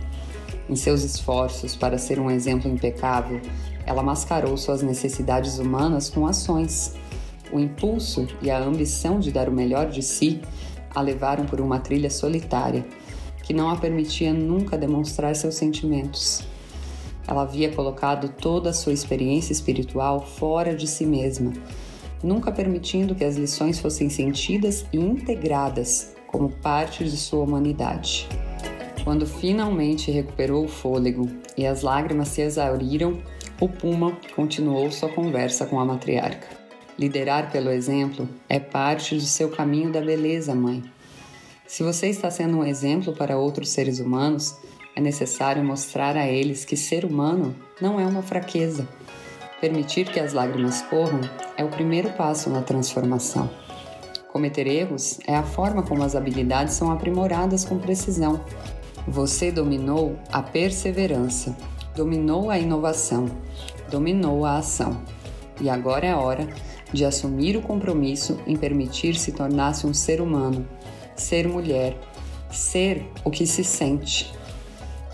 Em 0.68 0.76
seus 0.76 1.04
esforços 1.04 1.76
para 1.76 1.98
ser 2.00 2.20
um 2.20 2.32
exemplo 2.32 2.72
impecável, 2.72 3.40
ela 3.86 4.02
mascarou 4.02 4.58
suas 4.58 4.82
necessidades 4.82 5.60
humanas 5.60 6.10
com 6.10 6.26
ações. 6.26 6.96
O 7.52 7.60
impulso 7.60 8.28
e 8.42 8.50
a 8.50 8.60
ambição 8.60 9.20
de 9.20 9.32
dar 9.32 9.50
o 9.50 9.52
melhor 9.52 9.90
de 9.90 10.02
si 10.02 10.42
a 10.94 11.02
levaram 11.02 11.46
por 11.46 11.60
uma 11.60 11.80
trilha 11.80 12.10
solitária, 12.10 12.86
que 13.44 13.54
não 13.54 13.70
a 13.70 13.76
permitia 13.76 14.34
nunca 14.34 14.78
demonstrar 14.78 15.36
seus 15.36 15.56
sentimentos. 15.56 16.44
Ela 17.28 17.44
havia 17.44 17.72
colocado 17.72 18.30
toda 18.30 18.70
a 18.70 18.74
sua 18.74 18.94
experiência 18.94 19.54
espiritual 19.54 20.26
fora 20.26 20.76
de 20.76 20.88
si 20.88 21.06
mesma, 21.06 21.54
nunca 22.24 22.52
permitindo 22.52 23.16
que 23.16 23.24
as 23.24 23.36
lições 23.36 23.80
fossem 23.80 24.10
sentidas 24.10 24.86
e 24.92 24.98
integradas 24.98 26.14
como 26.28 26.50
parte 26.50 27.04
de 27.04 27.18
sua 27.18 27.44
humanidade. 27.44 28.28
Quando 29.04 29.26
finalmente 29.26 30.12
recuperou 30.12 30.66
o 30.66 30.70
fôlego 30.70 31.28
e 31.58 31.66
as 31.66 31.82
lágrimas 31.82 32.30
se 32.30 32.42
exauriram, 32.42 33.20
o 33.60 33.68
Puma 33.68 34.18
continuou 34.36 34.92
sua 34.92 35.10
conversa 35.10 35.66
com 35.66 35.80
a 35.80 35.86
matriarca. 35.86 36.61
Liderar 36.98 37.52
pelo 37.52 37.70
exemplo 37.70 38.28
é 38.50 38.60
parte 38.60 39.16
do 39.16 39.22
seu 39.22 39.50
caminho 39.50 39.92
da 39.92 40.02
beleza, 40.02 40.54
mãe. 40.54 40.84
Se 41.66 41.84
você 41.84 42.08
está 42.08 42.30
sendo 42.30 42.58
um 42.58 42.66
exemplo 42.66 43.14
para 43.14 43.38
outros 43.38 43.70
seres 43.70 44.00
humanos, 44.00 44.56
é 44.96 45.00
necessário 45.00 45.64
mostrar 45.64 46.18
a 46.18 46.28
eles 46.28 46.66
que 46.66 46.76
ser 46.76 47.06
humano 47.06 47.56
não 47.80 48.00
é 48.00 48.06
uma 48.06 48.22
fraqueza. 48.22 48.88
Permitir 49.62 50.12
que 50.12 50.20
as 50.20 50.34
lágrimas 50.34 50.82
corram 50.82 51.22
é 51.56 51.64
o 51.64 51.70
primeiro 51.70 52.10
passo 52.12 52.50
na 52.50 52.62
transformação. 52.62 53.50
Cometer 54.32 54.68
erros 54.68 55.20
é 55.28 55.36
a 55.36 55.44
forma 55.44 55.84
como 55.84 56.04
as 56.04 56.16
habilidades 56.16 56.74
são 56.74 56.92
aprimoradas 56.92 57.64
com 57.64 57.78
precisão. 57.78 58.44
Você 59.08 59.52
dominou 59.52 60.18
a 60.32 60.42
perseverança, 60.42 61.56
dominou 61.96 62.50
a 62.50 62.60
inovação, 62.60 63.26
dominou 63.90 64.46
a 64.46 64.58
ação. 64.58 65.02
E 65.60 65.70
agora 65.70 66.08
é 66.08 66.16
hora 66.16 66.48
de 66.94 67.06
assumir 67.06 67.56
o 67.56 67.62
compromisso 67.62 68.40
em 68.46 68.56
permitir-se 68.56 69.32
tornar-se 69.32 69.88
um 69.88 69.94
ser 69.94 70.22
humano, 70.22 70.68
ser 71.16 71.48
mulher, 71.48 71.98
ser 72.52 73.06
o 73.24 73.32
que 73.32 73.46
se 73.46 73.64
sente. 73.64 74.32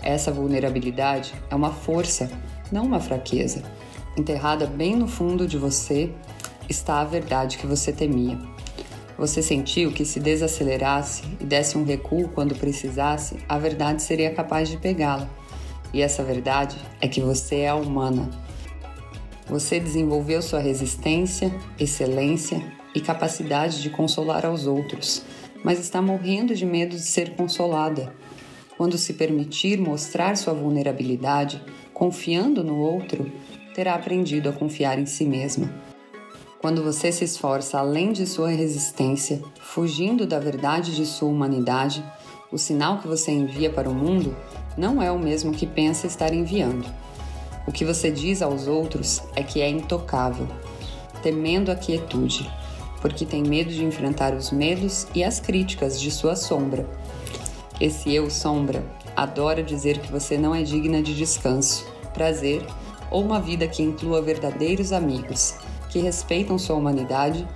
Essa 0.02 0.32
vulnerabilidade 0.32 1.34
é 1.50 1.54
uma 1.54 1.72
força, 1.72 2.30
não 2.70 2.84
uma 2.84 3.00
fraqueza. 3.00 3.62
Enterrada 4.16 4.66
bem 4.66 4.96
no 4.96 5.06
fundo 5.06 5.46
de 5.46 5.56
você 5.56 6.10
está 6.68 7.00
a 7.00 7.04
verdade 7.04 7.58
que 7.58 7.66
você 7.66 7.92
temia. 7.92 8.38
Você 9.16 9.42
sentiu 9.42 9.90
que 9.90 10.04
se 10.04 10.20
desacelerasse 10.20 11.24
e 11.40 11.44
desse 11.44 11.76
um 11.76 11.84
recuo 11.84 12.28
quando 12.28 12.54
precisasse, 12.54 13.36
a 13.48 13.58
verdade 13.58 14.02
seria 14.02 14.32
capaz 14.32 14.68
de 14.68 14.76
pegá-la. 14.76 15.28
E 15.92 16.02
essa 16.02 16.22
verdade 16.22 16.76
é 17.00 17.08
que 17.08 17.20
você 17.20 17.60
é 17.60 17.74
humana. 17.74 18.30
Você 19.48 19.80
desenvolveu 19.80 20.42
sua 20.42 20.60
resistência, 20.60 21.54
excelência 21.78 22.62
e 22.94 23.00
capacidade 23.00 23.80
de 23.80 23.88
consolar 23.88 24.44
aos 24.44 24.66
outros, 24.66 25.22
mas 25.64 25.78
está 25.78 26.02
morrendo 26.02 26.54
de 26.54 26.66
medo 26.66 26.94
de 26.94 27.02
ser 27.02 27.34
consolada. 27.34 28.12
Quando 28.76 28.98
se 28.98 29.14
permitir 29.14 29.78
mostrar 29.78 30.36
sua 30.36 30.52
vulnerabilidade, 30.52 31.62
confiando 31.94 32.62
no 32.62 32.78
outro, 32.78 33.32
terá 33.74 33.94
aprendido 33.94 34.50
a 34.50 34.52
confiar 34.52 34.98
em 34.98 35.06
si 35.06 35.24
mesma. 35.24 35.72
Quando 36.60 36.82
você 36.82 37.10
se 37.10 37.24
esforça 37.24 37.78
além 37.78 38.12
de 38.12 38.26
sua 38.26 38.50
resistência, 38.50 39.40
fugindo 39.60 40.26
da 40.26 40.38
verdade 40.38 40.94
de 40.94 41.06
sua 41.06 41.28
humanidade, 41.28 42.04
o 42.52 42.58
sinal 42.58 42.98
que 42.98 43.08
você 43.08 43.30
envia 43.30 43.70
para 43.70 43.88
o 43.88 43.94
mundo 43.94 44.36
não 44.76 45.00
é 45.00 45.10
o 45.10 45.18
mesmo 45.18 45.52
que 45.52 45.66
pensa 45.66 46.06
estar 46.06 46.34
enviando. 46.34 46.86
O 47.68 47.70
que 47.70 47.84
você 47.84 48.10
diz 48.10 48.40
aos 48.40 48.66
outros 48.66 49.22
é 49.36 49.42
que 49.42 49.60
é 49.60 49.68
intocável, 49.68 50.48
temendo 51.22 51.70
a 51.70 51.74
quietude, 51.74 52.50
porque 52.98 53.26
tem 53.26 53.42
medo 53.42 53.68
de 53.68 53.84
enfrentar 53.84 54.32
os 54.32 54.50
medos 54.50 55.06
e 55.14 55.22
as 55.22 55.38
críticas 55.38 56.00
de 56.00 56.10
sua 56.10 56.34
sombra. 56.34 56.88
Esse 57.78 58.14
eu 58.14 58.30
sombra 58.30 58.82
adora 59.14 59.62
dizer 59.62 59.98
que 59.98 60.10
você 60.10 60.38
não 60.38 60.54
é 60.54 60.62
digna 60.62 61.02
de 61.02 61.14
descanso, 61.14 61.86
prazer 62.14 62.64
ou 63.10 63.22
uma 63.22 63.38
vida 63.38 63.68
que 63.68 63.82
inclua 63.82 64.22
verdadeiros 64.22 64.90
amigos 64.90 65.54
que 65.90 65.98
respeitam 65.98 66.58
sua 66.58 66.76
humanidade 66.76 67.46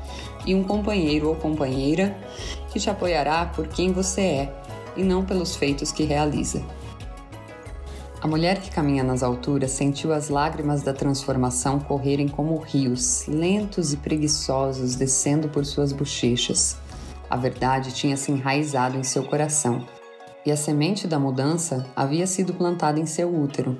e 0.44 0.54
um 0.54 0.62
companheiro 0.62 1.30
ou 1.30 1.36
companheira 1.36 2.14
que 2.70 2.78
te 2.78 2.90
apoiará 2.90 3.46
por 3.46 3.66
quem 3.66 3.92
você 3.92 4.20
é 4.20 4.54
e 4.94 5.02
não 5.02 5.24
pelos 5.24 5.56
feitos 5.56 5.90
que 5.90 6.04
realiza. 6.04 6.62
A 8.22 8.28
mulher 8.28 8.60
que 8.60 8.70
caminha 8.70 9.02
nas 9.02 9.22
alturas 9.22 9.72
sentiu 9.72 10.12
as 10.12 10.28
lágrimas 10.28 10.82
da 10.82 10.94
transformação 10.94 11.80
correrem 11.80 12.28
como 12.28 12.56
rios, 12.56 13.26
lentos 13.26 13.92
e 13.92 13.96
preguiçosos, 13.96 14.94
descendo 14.94 15.48
por 15.48 15.66
suas 15.66 15.92
bochechas. 15.92 16.76
A 17.28 17.36
verdade 17.36 17.92
tinha 17.92 18.16
se 18.16 18.30
enraizado 18.30 18.96
em 18.96 19.02
seu 19.02 19.24
coração, 19.24 19.84
e 20.46 20.52
a 20.52 20.56
semente 20.56 21.08
da 21.08 21.18
mudança 21.18 21.84
havia 21.96 22.26
sido 22.26 22.54
plantada 22.54 23.00
em 23.00 23.06
seu 23.06 23.34
útero, 23.34 23.76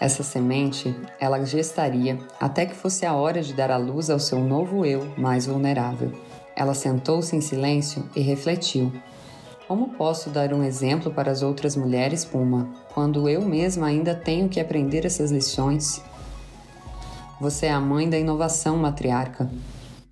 essa 0.00 0.22
semente 0.22 0.94
ela 1.18 1.44
gestaria 1.44 2.18
até 2.38 2.64
que 2.64 2.74
fosse 2.74 3.04
a 3.04 3.14
hora 3.14 3.42
de 3.42 3.52
dar 3.52 3.70
à 3.70 3.76
luz 3.76 4.08
ao 4.10 4.20
seu 4.20 4.38
novo 4.38 4.86
eu 4.86 5.12
mais 5.16 5.46
vulnerável. 5.46 6.12
Ela 6.54 6.72
sentou-se 6.72 7.34
em 7.34 7.40
silêncio 7.40 8.08
e 8.14 8.20
refletiu. 8.20 8.92
Como 9.68 9.90
posso 9.90 10.30
dar 10.30 10.54
um 10.54 10.64
exemplo 10.64 11.12
para 11.12 11.30
as 11.30 11.42
outras 11.42 11.76
mulheres, 11.76 12.24
Puma, 12.24 12.72
quando 12.94 13.28
eu 13.28 13.42
mesma 13.42 13.88
ainda 13.88 14.14
tenho 14.14 14.48
que 14.48 14.58
aprender 14.58 15.04
essas 15.04 15.30
lições? 15.30 16.02
Você 17.38 17.66
é 17.66 17.70
a 17.70 17.78
mãe 17.78 18.08
da 18.08 18.18
inovação, 18.18 18.78
matriarca. 18.78 19.50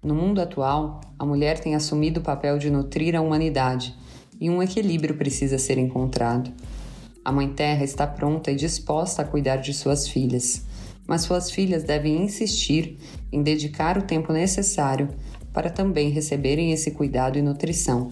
No 0.03 0.15
mundo 0.15 0.43
atual, 0.43 1.01
a 1.19 1.25
mulher 1.25 1.59
tem 1.59 1.75
assumido 1.75 2.21
o 2.21 2.23
papel 2.23 2.59
de 2.59 2.69
nutrir 2.69 3.17
a 3.17 3.23
humanidade 3.23 3.95
e 4.39 4.51
um 4.51 4.63
equilíbrio 4.63 5.17
precisa 5.17 5.57
ser 5.57 5.79
encontrado. 5.79 6.53
A 7.25 7.33
Mãe 7.33 7.49
Terra 7.49 7.83
está 7.83 8.07
pronta 8.07 8.51
e 8.51 8.57
disposta 8.57 9.23
a 9.23 9.25
cuidar 9.25 9.57
de 9.57 9.73
suas 9.73 10.07
filhas, 10.07 10.67
mas 11.07 11.23
suas 11.23 11.51
filhas 11.51 11.83
devem 11.83 12.23
insistir 12.23 12.99
em 13.33 13.43
dedicar 13.43 13.97
o 13.97 14.03
tempo 14.03 14.35
necessário 14.35 15.09
para 15.51 15.71
também 15.71 16.11
receberem 16.11 16.73
esse 16.73 16.91
cuidado 16.91 17.39
e 17.39 17.43
nutrição. 17.43 18.11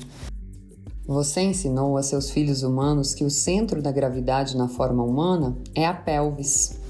Você 1.06 1.42
ensinou 1.42 1.98
a 1.98 2.02
seus 2.02 2.30
filhos 2.30 2.62
humanos 2.62 3.14
que 3.14 3.24
o 3.24 3.30
centro 3.30 3.82
da 3.82 3.92
gravidade 3.92 4.56
na 4.56 4.68
forma 4.68 5.04
humana 5.04 5.54
é 5.74 5.84
a 5.84 5.92
pelvis. 5.92 6.80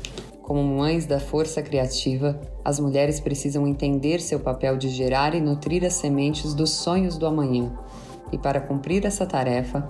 Como 0.41 0.63
mães 0.63 1.05
da 1.05 1.19
força 1.19 1.61
criativa, 1.61 2.41
as 2.65 2.79
mulheres 2.79 3.19
precisam 3.19 3.67
entender 3.67 4.21
seu 4.21 4.39
papel 4.39 4.77
de 4.77 4.89
gerar 4.89 5.35
e 5.35 5.41
nutrir 5.41 5.85
as 5.85 5.95
sementes 5.95 6.55
dos 6.55 6.71
sonhos 6.71 7.19
do 7.19 7.27
amanhã. 7.27 7.77
E 8.31 8.39
para 8.39 8.61
cumprir 8.61 9.05
essa 9.05 9.27
tarefa, 9.27 9.85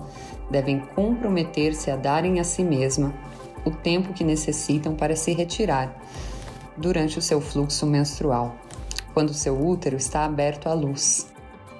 devem 0.49 0.79
comprometer-se 0.79 1.91
a 1.91 1.95
darem 1.95 2.39
a 2.39 2.43
si 2.43 2.63
mesma 2.63 3.13
o 3.63 3.69
tempo 3.69 4.11
que 4.11 4.23
necessitam 4.23 4.95
para 4.95 5.15
se 5.15 5.33
retirar 5.33 6.01
durante 6.75 7.19
o 7.19 7.21
seu 7.21 7.39
fluxo 7.39 7.85
menstrual, 7.85 8.55
quando 9.13 9.35
seu 9.35 9.55
útero 9.55 9.95
está 9.95 10.25
aberto 10.25 10.65
à 10.67 10.73
luz. 10.73 11.34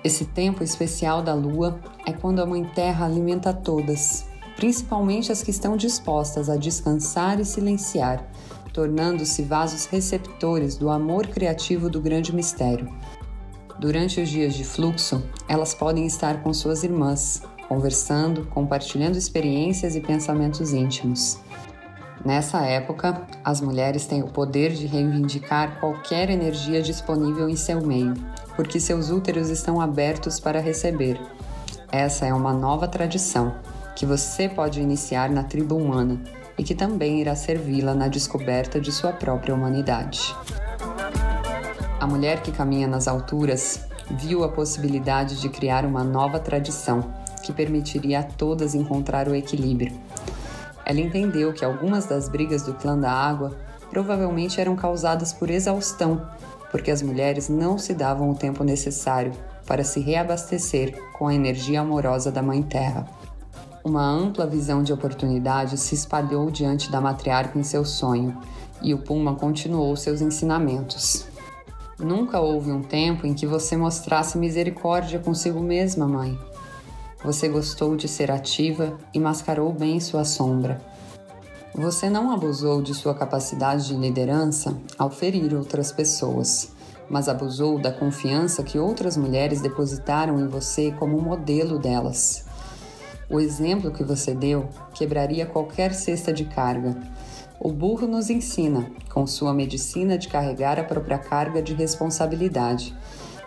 Esse 0.06 0.24
tempo 0.24 0.64
especial 0.64 1.24
da 1.24 1.34
lua 1.34 1.80
é 2.06 2.14
quando 2.14 2.40
a 2.40 2.46
Mãe 2.46 2.64
Terra 2.64 3.08
alimenta 3.08 3.52
todas, 3.52 4.28
principalmente 4.56 5.32
as 5.32 5.42
que 5.42 5.50
estão 5.50 5.76
dispostas 5.76 6.48
a 6.48 6.56
descansar 6.56 7.40
e 7.40 7.44
silenciar, 7.44 8.24
tornando-se 8.72 9.42
vasos 9.42 9.88
receptores 9.88 10.78
do 10.78 10.92
amor 10.92 11.26
criativo 11.26 11.90
do 11.90 12.00
grande 12.00 12.36
mistério. 12.36 12.88
Durante 13.80 14.22
os 14.22 14.30
dias 14.30 14.54
de 14.54 14.64
fluxo, 14.64 15.24
elas 15.48 15.74
podem 15.74 16.06
estar 16.06 16.44
com 16.44 16.54
suas 16.54 16.84
irmãs, 16.84 17.42
conversando, 17.68 18.46
compartilhando 18.46 19.18
experiências 19.18 19.96
e 19.96 20.02
pensamentos 20.02 20.72
íntimos. 20.72 21.40
Nessa 22.24 22.64
época, 22.64 23.26
as 23.44 23.60
mulheres 23.60 24.06
têm 24.06 24.22
o 24.22 24.28
poder 24.28 24.72
de 24.72 24.86
reivindicar 24.86 25.80
qualquer 25.80 26.30
energia 26.30 26.80
disponível 26.80 27.50
em 27.50 27.56
seu 27.56 27.84
meio, 27.84 28.14
porque 28.56 28.80
seus 28.80 29.10
úteros 29.10 29.50
estão 29.50 29.82
abertos 29.82 30.40
para 30.40 30.60
receber. 30.60 31.20
Essa 31.92 32.26
é 32.26 32.34
uma 32.34 32.54
nova 32.54 32.88
tradição 32.88 33.56
que 33.96 34.06
você 34.06 34.50
pode 34.50 34.82
iniciar 34.82 35.30
na 35.30 35.44
tribo 35.44 35.76
humana 35.76 36.20
e 36.58 36.64
que 36.64 36.76
também 36.76 37.22
irá 37.22 37.36
servi-la 37.36 37.94
na 37.94 38.08
descoberta 38.08 38.80
de 38.80 38.92
sua 38.92 39.12
própria 39.12 39.54
humanidade. 39.54 40.36
A 42.00 42.08
mulher 42.08 42.42
que 42.42 42.52
caminha 42.52 42.88
nas 42.88 43.08
alturas 43.08 43.80
viu 44.12 44.44
a 44.44 44.50
possibilidade 44.50 45.40
de 45.40 45.50
criar 45.50 45.86
uma 45.86 46.04
nova 46.04 46.40
tradição 46.40 47.14
que 47.44 47.54
permitiria 47.54 48.20
a 48.20 48.24
todas 48.24 48.76
encontrar 48.76 49.28
o 49.28 49.36
equilíbrio. 49.36 49.94
Ela 50.86 51.00
entendeu 51.00 51.54
que 51.54 51.66
algumas 51.66 52.06
das 52.06 52.30
brigas 52.30 52.64
do 52.64 52.74
clã 52.74 52.98
da 52.98 53.12
água 53.12 53.56
provavelmente 53.90 54.60
eram 54.60 54.76
causadas 54.76 55.34
por 55.34 55.50
exaustão, 55.50 56.22
porque 56.76 56.92
as 56.92 57.02
mulheres 57.02 57.48
não 57.48 57.78
se 57.78 57.94
davam 57.94 58.30
o 58.30 58.36
tempo 58.36 58.62
necessário 58.62 59.32
para 59.66 59.82
se 59.82 60.02
reabastecer 60.02 61.02
com 61.14 61.26
a 61.26 61.34
energia 61.34 61.80
amorosa 61.80 62.30
da 62.30 62.42
Mãe 62.42 62.62
Terra. 62.62 63.08
Uma 63.82 64.06
ampla 64.06 64.46
visão 64.46 64.84
de 64.84 64.92
oportunidade 64.92 65.78
se 65.78 65.96
espalhou 65.96 66.52
diante 66.52 66.92
da 66.92 67.00
matriarca 67.00 67.58
em 67.58 67.64
seu 67.64 67.86
sonho, 67.86 68.38
e 68.82 68.94
o 68.94 68.98
Puma 68.98 69.36
continuou 69.36 69.96
seus 69.96 70.20
ensinamentos. 70.20 71.26
Nunca 71.98 72.42
houve 72.42 72.74
um 72.74 72.82
tempo 72.82 73.26
em 73.26 73.34
que 73.34 73.48
você 73.48 73.78
mostrasse 73.78 74.38
misericórdia 74.38 75.18
consigo 75.18 75.62
mesma, 75.62 76.06
mãe. 76.06 76.38
Você 77.24 77.48
gostou 77.48 77.96
de 77.96 78.10
ser 78.10 78.30
ativa 78.30 79.00
e 79.14 79.20
mascarou 79.22 79.72
bem 79.72 80.02
sua 80.02 80.26
sombra. 80.26 80.82
Você 81.76 82.10
não 82.10 82.32
abusou 82.32 82.82
de 82.82 82.94
sua 82.94 83.14
capacidade 83.14 83.88
de 83.88 83.96
liderança 83.96 84.76
ao 84.98 85.10
ferir 85.10 85.54
outras 85.54 85.92
pessoas, 85.92 86.72
mas 87.10 87.30
abusou 87.30 87.80
da 87.80 87.92
confiança 87.92 88.64
que 88.64 88.80
outras 88.80 89.16
mulheres 89.16 89.62
depositaram 89.62 90.40
em 90.40 90.48
você 90.48 90.92
como 90.92 91.22
modelo 91.22 91.78
delas. 91.78 92.46
O 93.30 93.40
exemplo 93.40 93.92
que 93.92 94.04
você 94.04 94.34
deu 94.34 94.70
quebraria 94.94 95.46
qualquer 95.46 95.94
cesta 95.94 96.32
de 96.32 96.46
carga 96.46 96.96
o 97.60 97.72
burro 97.72 98.06
nos 98.06 98.30
ensina, 98.30 98.92
com 99.10 99.26
sua 99.26 99.54
medicina, 99.54 100.18
de 100.18 100.28
carregar 100.28 100.80
a 100.80 100.84
própria 100.84 101.18
carga 101.18 101.62
de 101.62 101.74
responsabilidade. 101.74 102.96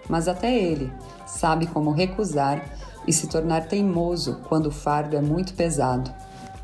Mas 0.09 0.27
até 0.27 0.57
ele 0.57 0.93
sabe 1.27 1.67
como 1.67 1.93
recusar 1.93 2.64
e 3.07 3.12
se 3.12 3.29
tornar 3.29 3.69
teimoso 3.69 4.41
quando 4.49 4.67
o 4.67 4.73
fardo 4.73 5.17
é 5.17 5.21
muito 5.21 5.55
pesado. 5.55 6.12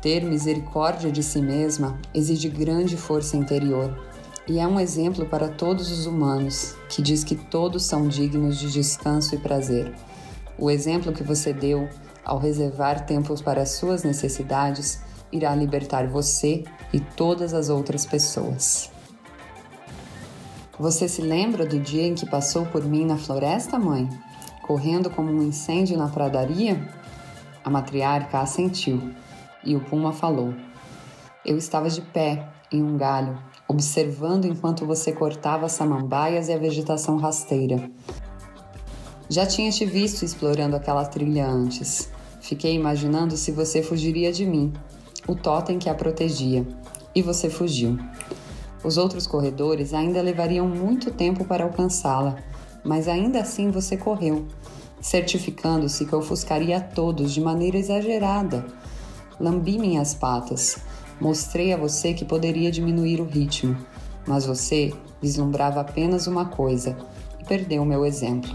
Ter 0.01 0.23
misericórdia 0.23 1.11
de 1.11 1.23
si 1.23 1.41
mesma 1.41 1.99
exige 2.13 2.49
grande 2.49 2.95
força 2.95 3.35
interior 3.35 3.97
e 4.47 4.59
é 4.59 4.67
um 4.67 4.79
exemplo 4.79 5.25
para 5.25 5.49
todos 5.49 5.91
os 5.91 6.05
humanos, 6.05 6.75
que 6.87 7.01
diz 7.01 7.23
que 7.23 7.35
todos 7.35 7.83
são 7.83 8.07
dignos 8.07 8.59
de 8.59 8.71
descanso 8.71 9.33
e 9.33 9.39
prazer. 9.39 9.93
O 10.57 10.69
exemplo 10.69 11.11
que 11.11 11.23
você 11.23 11.51
deu 11.51 11.89
ao 12.23 12.37
reservar 12.37 13.05
tempos 13.05 13.41
para 13.41 13.63
as 13.63 13.71
suas 13.71 14.03
necessidades 14.03 15.01
irá 15.31 15.53
libertar 15.55 16.07
você 16.07 16.63
e 16.93 16.99
todas 16.99 17.53
as 17.53 17.69
outras 17.69 18.05
pessoas. 18.05 18.91
Você 20.77 21.07
se 21.07 21.21
lembra 21.21 21.65
do 21.65 21.79
dia 21.79 22.05
em 22.05 22.15
que 22.15 22.29
passou 22.29 22.65
por 22.65 22.83
mim 22.83 23.05
na 23.05 23.17
floresta, 23.17 23.79
mãe? 23.79 24.09
Correndo 24.61 25.09
como 25.09 25.31
um 25.31 25.41
incêndio 25.41 25.97
na 25.97 26.07
pradaria? 26.07 26.87
A 27.63 27.69
matriarca 27.69 28.39
assentiu 28.39 29.01
e 29.65 29.75
o 29.75 29.81
puma 29.81 30.11
falou: 30.11 30.53
Eu 31.45 31.57
estava 31.57 31.89
de 31.89 32.01
pé 32.01 32.47
em 32.71 32.83
um 32.83 32.97
galho, 32.97 33.37
observando 33.67 34.45
enquanto 34.45 34.85
você 34.85 35.11
cortava 35.11 35.65
as 35.65 35.71
samambaias 35.71 36.47
e 36.47 36.53
a 36.53 36.57
vegetação 36.57 37.17
rasteira. 37.17 37.89
Já 39.27 39.45
tinha 39.45 39.71
te 39.71 39.85
visto 39.85 40.23
explorando 40.23 40.75
aquela 40.75 41.05
trilha 41.05 41.47
antes. 41.47 42.11
Fiquei 42.41 42.75
imaginando 42.75 43.35
se 43.35 43.51
você 43.51 43.81
fugiria 43.81 44.31
de 44.31 44.45
mim 44.45 44.71
o 45.27 45.35
totem 45.35 45.79
que 45.79 45.89
a 45.89 45.95
protegia, 45.95 46.65
e 47.15 47.21
você 47.21 47.49
fugiu. 47.49 47.97
Os 48.83 48.97
outros 48.97 49.25
corredores 49.25 49.93
ainda 49.93 50.21
levariam 50.21 50.67
muito 50.67 51.09
tempo 51.09 51.45
para 51.45 51.63
alcançá-la, 51.63 52.37
mas 52.83 53.07
ainda 53.07 53.39
assim 53.39 53.71
você 53.71 53.97
correu, 53.97 54.45
certificando-se 55.01 56.05
que 56.05 56.15
ofuscaria 56.15 56.77
a 56.77 56.81
todos 56.81 57.33
de 57.33 57.41
maneira 57.41 57.77
exagerada. 57.77 58.65
Lambi 59.39 59.77
minhas 59.77 60.13
patas, 60.13 60.77
mostrei 61.19 61.73
a 61.73 61.77
você 61.77 62.13
que 62.13 62.25
poderia 62.25 62.71
diminuir 62.71 63.21
o 63.21 63.25
ritmo, 63.25 63.77
mas 64.27 64.45
você 64.45 64.93
vislumbrava 65.21 65.81
apenas 65.81 66.27
uma 66.27 66.45
coisa 66.45 66.97
e 67.39 67.43
perdeu 67.43 67.83
meu 67.85 68.05
exemplo. 68.05 68.51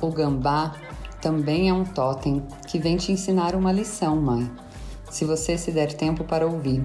O 0.00 0.10
gambá 0.10 0.74
também 1.20 1.68
é 1.68 1.72
um 1.72 1.84
totem 1.84 2.42
que 2.66 2.78
vem 2.78 2.96
te 2.96 3.12
ensinar 3.12 3.54
uma 3.54 3.72
lição, 3.72 4.16
mãe 4.20 4.50
se 5.10 5.24
você 5.24 5.56
se 5.56 5.70
der 5.70 5.92
tempo 5.92 6.24
para 6.24 6.46
ouvir. 6.46 6.84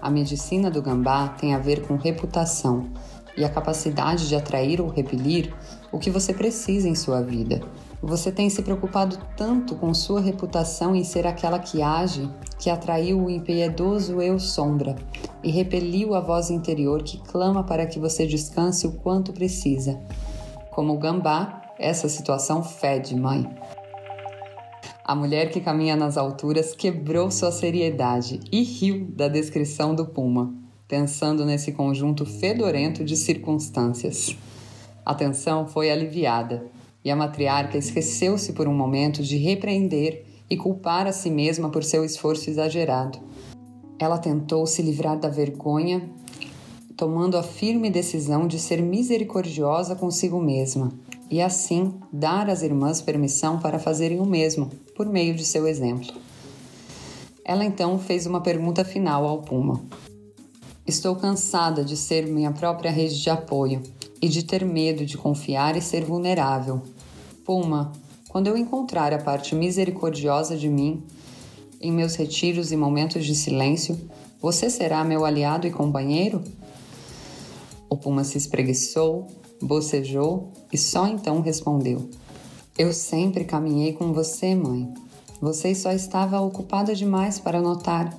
A 0.00 0.10
medicina 0.10 0.70
do 0.70 0.82
gambá 0.82 1.28
tem 1.28 1.54
a 1.54 1.58
ver 1.58 1.86
com 1.86 1.96
reputação 1.96 2.88
e 3.36 3.44
a 3.44 3.48
capacidade 3.48 4.28
de 4.28 4.34
atrair 4.34 4.80
ou 4.80 4.88
repelir 4.88 5.54
o 5.92 5.98
que 5.98 6.10
você 6.10 6.32
precisa 6.32 6.88
em 6.88 6.94
sua 6.94 7.22
vida. 7.22 7.60
Você 8.02 8.30
tem 8.30 8.50
se 8.50 8.62
preocupado 8.62 9.18
tanto 9.36 9.74
com 9.74 9.92
sua 9.94 10.20
reputação 10.20 10.94
em 10.94 11.02
ser 11.02 11.26
aquela 11.26 11.58
que 11.58 11.80
age, 11.80 12.30
que 12.58 12.68
atraiu 12.68 13.24
o 13.24 13.30
impiedoso 13.30 14.20
eu 14.20 14.38
sombra 14.38 14.96
e 15.42 15.50
repeliu 15.50 16.14
a 16.14 16.20
voz 16.20 16.50
interior 16.50 17.02
que 17.02 17.18
clama 17.18 17.64
para 17.64 17.86
que 17.86 17.98
você 17.98 18.26
descanse 18.26 18.86
o 18.86 18.92
quanto 18.92 19.32
precisa. 19.32 19.98
Como 20.70 20.92
o 20.92 20.98
gambá, 20.98 21.62
essa 21.78 22.08
situação 22.08 22.62
fede, 22.62 23.16
mãe. 23.16 23.48
A 25.02 25.14
mulher 25.14 25.50
que 25.50 25.60
caminha 25.60 25.96
nas 25.96 26.18
alturas 26.18 26.74
quebrou 26.74 27.30
sua 27.30 27.52
seriedade 27.52 28.40
e 28.52 28.62
riu 28.62 29.06
da 29.08 29.28
descrição 29.28 29.94
do 29.94 30.04
puma, 30.04 30.52
pensando 30.86 31.44
nesse 31.44 31.72
conjunto 31.72 32.26
fedorento 32.26 33.04
de 33.04 33.16
circunstâncias. 33.16 34.36
A 35.04 35.14
tensão 35.14 35.66
foi 35.66 35.90
aliviada 35.90 36.66
e 37.06 37.10
a 37.12 37.14
matriarca 37.14 37.78
esqueceu-se 37.78 38.52
por 38.52 38.66
um 38.66 38.74
momento 38.74 39.22
de 39.22 39.36
repreender 39.36 40.26
e 40.50 40.56
culpar 40.56 41.06
a 41.06 41.12
si 41.12 41.30
mesma 41.30 41.70
por 41.70 41.84
seu 41.84 42.04
esforço 42.04 42.50
exagerado. 42.50 43.20
Ela 43.96 44.18
tentou 44.18 44.66
se 44.66 44.82
livrar 44.82 45.16
da 45.16 45.28
vergonha, 45.28 46.10
tomando 46.96 47.38
a 47.38 47.44
firme 47.44 47.90
decisão 47.90 48.48
de 48.48 48.58
ser 48.58 48.82
misericordiosa 48.82 49.94
consigo 49.94 50.40
mesma 50.40 50.92
e 51.30 51.40
assim 51.40 51.94
dar 52.12 52.50
às 52.50 52.62
irmãs 52.62 53.00
permissão 53.00 53.60
para 53.60 53.78
fazerem 53.78 54.18
o 54.18 54.26
mesmo, 54.26 54.68
por 54.96 55.06
meio 55.06 55.36
de 55.36 55.44
seu 55.44 55.68
exemplo. 55.68 56.12
Ela 57.44 57.64
então 57.64 58.00
fez 58.00 58.26
uma 58.26 58.40
pergunta 58.40 58.84
final 58.84 59.24
ao 59.24 59.42
Puma. 59.42 59.80
Estou 60.84 61.14
cansada 61.14 61.84
de 61.84 61.96
ser 61.96 62.26
minha 62.26 62.50
própria 62.50 62.90
rede 62.90 63.22
de 63.22 63.30
apoio 63.30 63.80
e 64.20 64.28
de 64.28 64.44
ter 64.44 64.64
medo 64.64 65.06
de 65.06 65.16
confiar 65.16 65.76
e 65.76 65.80
ser 65.80 66.04
vulnerável. 66.04 66.82
Puma, 67.46 67.92
quando 68.28 68.48
eu 68.48 68.56
encontrar 68.56 69.12
a 69.12 69.22
parte 69.22 69.54
misericordiosa 69.54 70.56
de 70.56 70.68
mim, 70.68 71.04
em 71.80 71.92
meus 71.92 72.16
retiros 72.16 72.72
e 72.72 72.76
momentos 72.76 73.24
de 73.24 73.36
silêncio, 73.36 73.96
você 74.42 74.68
será 74.68 75.04
meu 75.04 75.24
aliado 75.24 75.64
e 75.64 75.70
companheiro? 75.70 76.42
O 77.88 77.96
Puma 77.96 78.24
se 78.24 78.36
espreguiçou, 78.36 79.28
bocejou 79.62 80.50
e 80.72 80.76
só 80.76 81.06
então 81.06 81.40
respondeu: 81.40 82.10
Eu 82.76 82.92
sempre 82.92 83.44
caminhei 83.44 83.92
com 83.92 84.12
você, 84.12 84.52
mãe. 84.52 84.92
Você 85.40 85.72
só 85.72 85.92
estava 85.92 86.40
ocupada 86.40 86.96
demais 86.96 87.38
para 87.38 87.62
notar. 87.62 88.12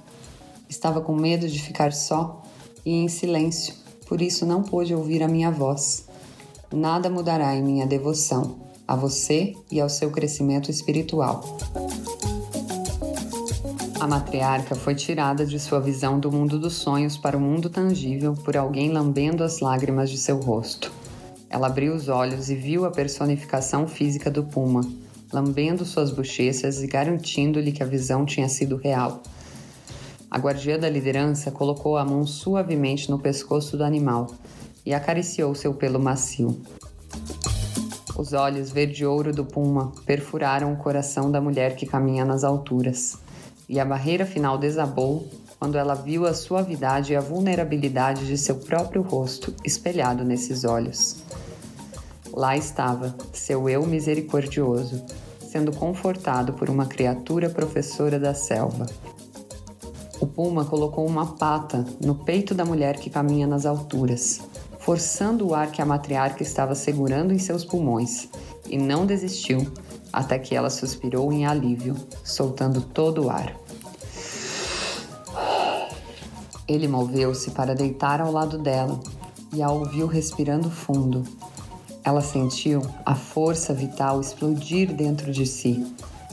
Estava 0.70 1.02
com 1.02 1.13
medo 1.13 1.50
de 1.50 1.62
ficar 1.62 1.92
só 1.92 2.44
e 2.86 2.94
em 2.94 3.10
silêncio, 3.10 3.74
por 4.08 4.22
isso 4.22 4.46
não 4.46 4.63
pôde 4.63 4.96
ouvir 4.96 5.22
a 5.22 5.28
minha 5.28 5.52
voz. 5.52 6.06
Nada 6.74 7.10
mudará 7.10 7.54
em 7.54 7.62
minha 7.62 7.86
devoção 7.86 8.67
a 8.88 8.95
você 8.95 9.54
e 9.69 9.82
ao 9.82 9.89
seu 9.89 10.10
crescimento 10.10 10.71
espiritual. 10.71 11.58
A 14.00 14.08
matriarca 14.08 14.76
foi 14.76 14.95
tirada 14.95 15.45
de 15.45 15.60
sua 15.60 15.80
visão 15.82 16.19
do 16.19 16.32
mundo 16.32 16.58
dos 16.60 16.76
sonhos 16.76 17.17
para 17.17 17.36
o 17.36 17.41
mundo 17.41 17.69
tangível 17.69 18.34
por 18.34 18.56
alguém 18.56 18.91
lambendo 18.91 19.43
as 19.43 19.60
lágrimas 19.60 20.10
de 20.10 20.17
seu 20.17 20.39
rosto. 20.39 20.91
Ela 21.50 21.67
abriu 21.67 21.93
os 21.93 22.08
olhos 22.08 22.50
e 22.50 22.56
viu 22.56 22.86
a 22.86 22.91
personificação 22.91 23.88
física 23.88 24.30
do 24.30 24.43
puma, 24.43 24.82
lambendo 25.34 25.84
suas 25.84 26.12
bochechas 26.12 26.82
e 26.82 26.88
garantindo-lhe 26.88 27.71
que 27.71 27.84
a 27.84 27.88
visão 27.88 28.26
tinha 28.26 28.47
sido 28.47 28.78
real. 28.78 29.21
A 30.30 30.38
guardiã 30.38 30.78
da 30.78 30.89
liderança 30.89 31.52
colocou 31.52 31.97
a 31.97 32.06
mão 32.06 32.26
suavemente 32.26 33.10
no 33.10 33.17
pescoço 33.17 33.76
do 33.76 33.84
animal 33.84 34.28
e 34.86 34.93
acariciou 34.93 35.56
seu 35.56 35.73
pelo 35.73 36.00
macio. 36.00 36.62
Os 38.18 38.34
olhos 38.34 38.72
verde-ouro 38.72 39.32
do 39.32 39.46
puma 39.46 39.92
perfuraram 40.04 40.74
o 40.74 40.78
coração 40.78 41.30
da 41.30 41.40
mulher 41.40 41.76
que 41.76 41.86
caminha 41.86 42.26
nas 42.26 42.44
alturas, 42.44 43.20
e 43.70 43.80
a 43.80 43.86
barreira 43.86 44.26
final 44.26 44.58
desabou 44.58 45.28
quando 45.60 45.78
ela 45.78 45.94
viu 45.94 46.26
a 46.26 46.34
suavidade 46.34 47.14
e 47.14 47.16
a 47.16 47.22
vulnerabilidade 47.22 48.26
de 48.26 48.36
seu 48.36 48.56
próprio 48.56 49.04
rosto 49.04 49.54
espelhado 49.64 50.24
nesses 50.24 50.64
olhos. 50.64 51.18
Lá 52.34 52.58
estava, 52.58 53.16
seu 53.32 53.70
eu 53.70 53.86
misericordioso, 53.86 55.06
sendo 55.40 55.72
confortado 55.72 56.54
por 56.54 56.72
uma 56.72 56.88
criatura 56.88 57.52
professora 57.52 58.20
da 58.20 58.34
selva. 58.34 58.88
O 60.20 60.26
puma 60.26 60.66
colocou 60.66 61.06
uma 61.06 61.36
pata 61.36 61.86
no 62.04 62.16
peito 62.16 62.56
da 62.56 62.66
mulher 62.66 62.98
que 62.98 63.12
caminha 63.12 63.46
nas 63.46 63.68
alturas, 63.68 64.42
forçando 64.88 65.50
o 65.50 65.54
ar 65.54 65.69
que 65.69 65.82
a 65.82 65.86
matriarca 65.86 66.41
estava 66.41 66.73
segurando 66.73 67.34
em 67.34 67.38
seus 67.38 67.65
pulmões, 67.65 68.30
e 68.69 68.78
não 68.78 69.06
desistiu 69.06 69.69
até 70.13 70.39
que 70.39 70.56
ela 70.56 70.69
suspirou 70.69 71.34
em 71.34 71.45
alívio, 71.45 71.93
soltando 72.23 72.80
todo 72.80 73.26
o 73.26 73.30
ar. 73.30 73.54
Ele 76.65 76.88
moveu-se 76.88 77.52
para 77.52 77.76
deitar 77.76 78.21
ao 78.21 78.32
lado 78.32 78.58
dela 78.58 78.97
e 79.54 79.62
a 79.62 79.69
ouviu 79.69 80.08
respirando 80.08 80.71
fundo, 80.71 81.26
ela 82.02 82.21
sentiu 82.21 82.82
a 83.06 83.13
força 83.13 83.73
vital 83.73 84.21
explodir 84.21 84.93
dentro 84.93 85.34
de 85.34 85.45
si 85.45 85.86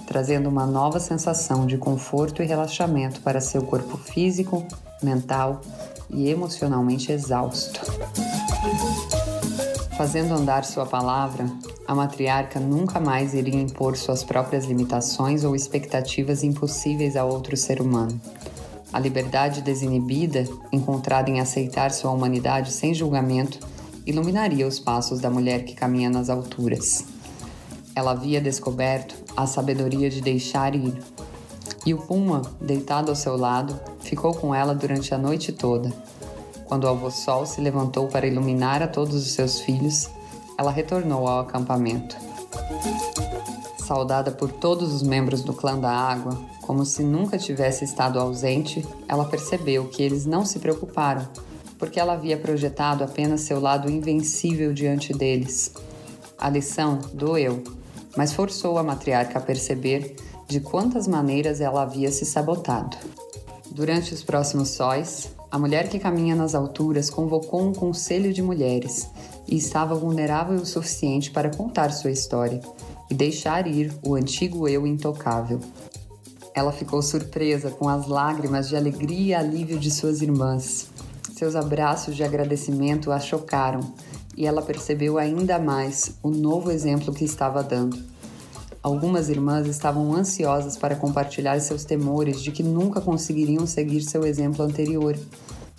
trazendo 0.07 0.49
uma 0.49 0.67
nova 0.67 1.01
sensação 1.01 1.67
de 1.67 1.79
conforto 1.79 2.43
e 2.43 2.47
relaxamento 2.47 3.21
para 3.23 3.41
seu 3.41 3.63
corpo 3.63 3.97
físico, 3.97 4.65
mental 5.03 5.61
e 6.11 6.29
emocionalmente 6.29 7.11
exausto. 7.11 7.81
Fazendo 9.97 10.35
andar 10.35 10.65
sua 10.65 10.87
palavra, 10.87 11.47
a 11.87 11.95
matriarca 11.95 12.59
nunca 12.59 12.99
mais 12.99 13.33
iria 13.33 13.61
impor 13.61 13.97
suas 13.97 14.25
próprias 14.25 14.65
limitações 14.65 15.45
ou 15.45 15.55
expectativas 15.55 16.43
impossíveis 16.43 17.15
a 17.17 17.25
outro 17.25 17.57
ser 17.57 17.81
humano. 17.81 18.21
A 18.93 18.99
liberdade 18.99 19.61
desinibida, 19.61 20.49
encontrada 20.73 21.31
em 21.31 21.41
aceitar 21.41 21.93
sua 21.93 22.11
humanidade 22.11 22.73
sem 22.73 22.93
julgamento, 22.93 23.59
iluminaria 24.07 24.67
os 24.67 24.81
passos 24.81 25.21
da 25.21 25.31
mulher 25.31 25.65
que 25.65 25.75
caminha 25.75 26.11
nas 26.11 26.29
alturas. 26.29 27.05
Ela 27.95 28.13
havia 28.13 28.41
descoberto 28.41 29.15
a 29.37 29.47
sabedoria 29.47 30.11
de 30.11 30.21
deixar 30.21 30.75
ir. 30.75 30.95
E 31.87 31.95
o 31.95 31.99
Puma, 31.99 32.43
deitado 32.61 33.11
ao 33.11 33.17
seu 33.17 33.37
lado, 33.37 33.79
ficou 34.01 34.35
com 34.35 34.55
ela 34.55 34.75
durante 34.75 35.15
a 35.15 35.19
noite 35.19 35.53
toda 35.53 35.93
quando 36.67 36.85
o 36.85 36.89
avô 36.89 37.11
Sol 37.11 37.47
se 37.47 37.61
levantou 37.61 38.09
para 38.09 38.27
iluminar 38.27 38.83
a 38.83 38.89
todos 38.89 39.15
os 39.15 39.33
seus 39.33 39.61
filhos, 39.61 40.09
ela 40.59 40.71
retornou 40.71 41.27
ao 41.27 41.41
acampamento. 41.41 42.17
Saudada 43.79 44.31
por 44.31 44.51
todos 44.51 44.93
os 44.95 45.03
membros 45.03 45.43
do 45.43 45.53
clã 45.53 45.79
da 45.79 45.91
água, 45.91 46.41
como 46.63 46.85
se 46.85 47.03
nunca 47.03 47.37
tivesse 47.37 47.85
estado 47.85 48.19
ausente, 48.19 48.87
ela 49.07 49.27
percebeu 49.27 49.89
que 49.89 50.03
eles 50.03 50.25
não 50.25 50.47
se 50.47 50.59
preocuparam, 50.59 51.29
porque 51.79 52.01
ela 52.01 52.15
havia 52.15 52.39
projetado 52.39 53.05
apenas 53.05 53.43
seu 53.43 53.61
lado 53.61 53.91
invencível 53.91 54.73
diante 54.73 55.13
deles. 55.13 55.73
A 56.39 56.49
lição 56.49 56.99
doeu, 57.13 57.63
mas 58.17 58.33
forçou 58.33 58.79
a 58.79 58.83
matriarca 58.83 59.39
a 59.39 59.43
perceber 59.43 60.17
de 60.49 60.61
quantas 60.61 61.07
maneiras 61.07 61.61
ela 61.61 61.83
havia 61.83 62.11
se 62.11 62.25
sabotado. 62.25 62.97
Durante 63.71 64.15
os 64.15 64.23
próximos 64.23 64.71
sóis, 64.71 65.34
a 65.55 65.59
mulher 65.59 65.89
que 65.89 66.01
caminha 66.01 66.35
nas 66.35 66.53
alturas 66.53 67.09
convocou 67.09 67.63
um 67.63 67.73
conselho 67.73 68.35
de 68.35 68.43
mulheres 68.43 69.09
e 69.47 69.57
estava 69.57 69.95
vulnerável 69.95 70.57
o 70.57 70.67
suficiente 70.67 71.31
para 71.31 71.49
contar 71.49 71.93
sua 71.93 72.11
história 72.11 72.61
e 73.09 73.15
deixar 73.15 73.69
ir 73.69 73.95
o 74.03 74.17
antigo 74.17 74.67
eu 74.67 74.85
intocável. 74.85 75.61
Ela 76.57 76.73
ficou 76.73 77.01
surpresa 77.01 77.71
com 77.71 77.89
as 77.89 78.09
lágrimas 78.09 78.69
de 78.69 78.75
alegria 78.75 79.27
e 79.27 79.33
alívio 79.33 79.79
de 79.79 79.93
suas 79.93 80.23
irmãs. 80.23 80.89
Seus 81.37 81.55
abraços 81.55 82.17
de 82.17 82.25
agradecimento 82.25 83.13
a 83.13 83.21
chocaram 83.21 83.95
e 84.37 84.49
ela 84.49 84.61
percebeu 84.61 85.19
ainda 85.19 85.57
mais 85.57 86.17
o 86.21 86.31
novo 86.31 86.73
exemplo 86.73 87.15
que 87.15 87.25
estava 87.25 87.63
dando. 87.63 87.97
Algumas 88.85 89.31
irmãs 89.31 89.67
estavam 89.67 90.15
ansiosas 90.15 90.77
para 90.77 90.95
compartilhar 90.95 91.59
seus 91.59 91.87
temores 91.87 92.43
de 92.43 92.53
que 92.53 92.63
nunca 92.63 93.01
conseguiriam 93.01 93.67
seguir 93.67 94.03
seu 94.03 94.27
exemplo 94.27 94.63
anterior, 94.63 95.19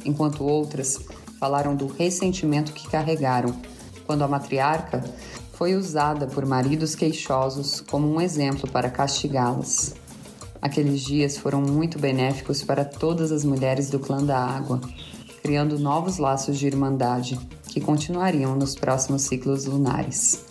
enquanto 0.03 0.43
outras 0.43 0.99
falaram 1.39 1.75
do 1.75 1.85
ressentimento 1.85 2.73
que 2.73 2.89
carregaram 2.89 3.55
quando 4.07 4.23
a 4.23 4.27
matriarca 4.27 5.03
foi 5.53 5.75
usada 5.75 6.25
por 6.25 6.47
maridos 6.47 6.95
queixosos 6.95 7.79
como 7.79 8.11
um 8.11 8.19
exemplo 8.19 8.67
para 8.71 8.89
castigá-las. 8.89 9.93
Aqueles 10.59 11.01
dias 11.01 11.37
foram 11.37 11.61
muito 11.61 11.99
benéficos 11.99 12.63
para 12.63 12.83
todas 12.83 13.31
as 13.31 13.45
mulheres 13.45 13.87
do 13.87 13.99
clã 13.99 14.23
da 14.23 14.39
água, 14.39 14.81
criando 15.43 15.77
novos 15.77 16.17
laços 16.17 16.57
de 16.57 16.65
irmandade 16.65 17.39
que 17.67 17.79
continuariam 17.79 18.55
nos 18.55 18.73
próximos 18.73 19.21
ciclos 19.21 19.65
lunares. 19.65 20.43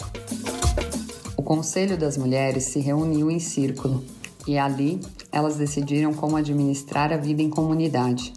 Conselho 1.45 1.99
das 1.99 2.17
Mulheres 2.17 2.65
se 2.65 2.81
reuniu 2.81 3.31
em 3.31 3.39
círculo 3.39 4.03
e 4.47 4.57
ali 4.57 4.99
elas 5.31 5.57
decidiram 5.57 6.15
como 6.15 6.39
administrar 6.39 7.13
a 7.13 7.19
vida 7.19 7.43
em 7.43 7.51
comunidade, 7.51 8.33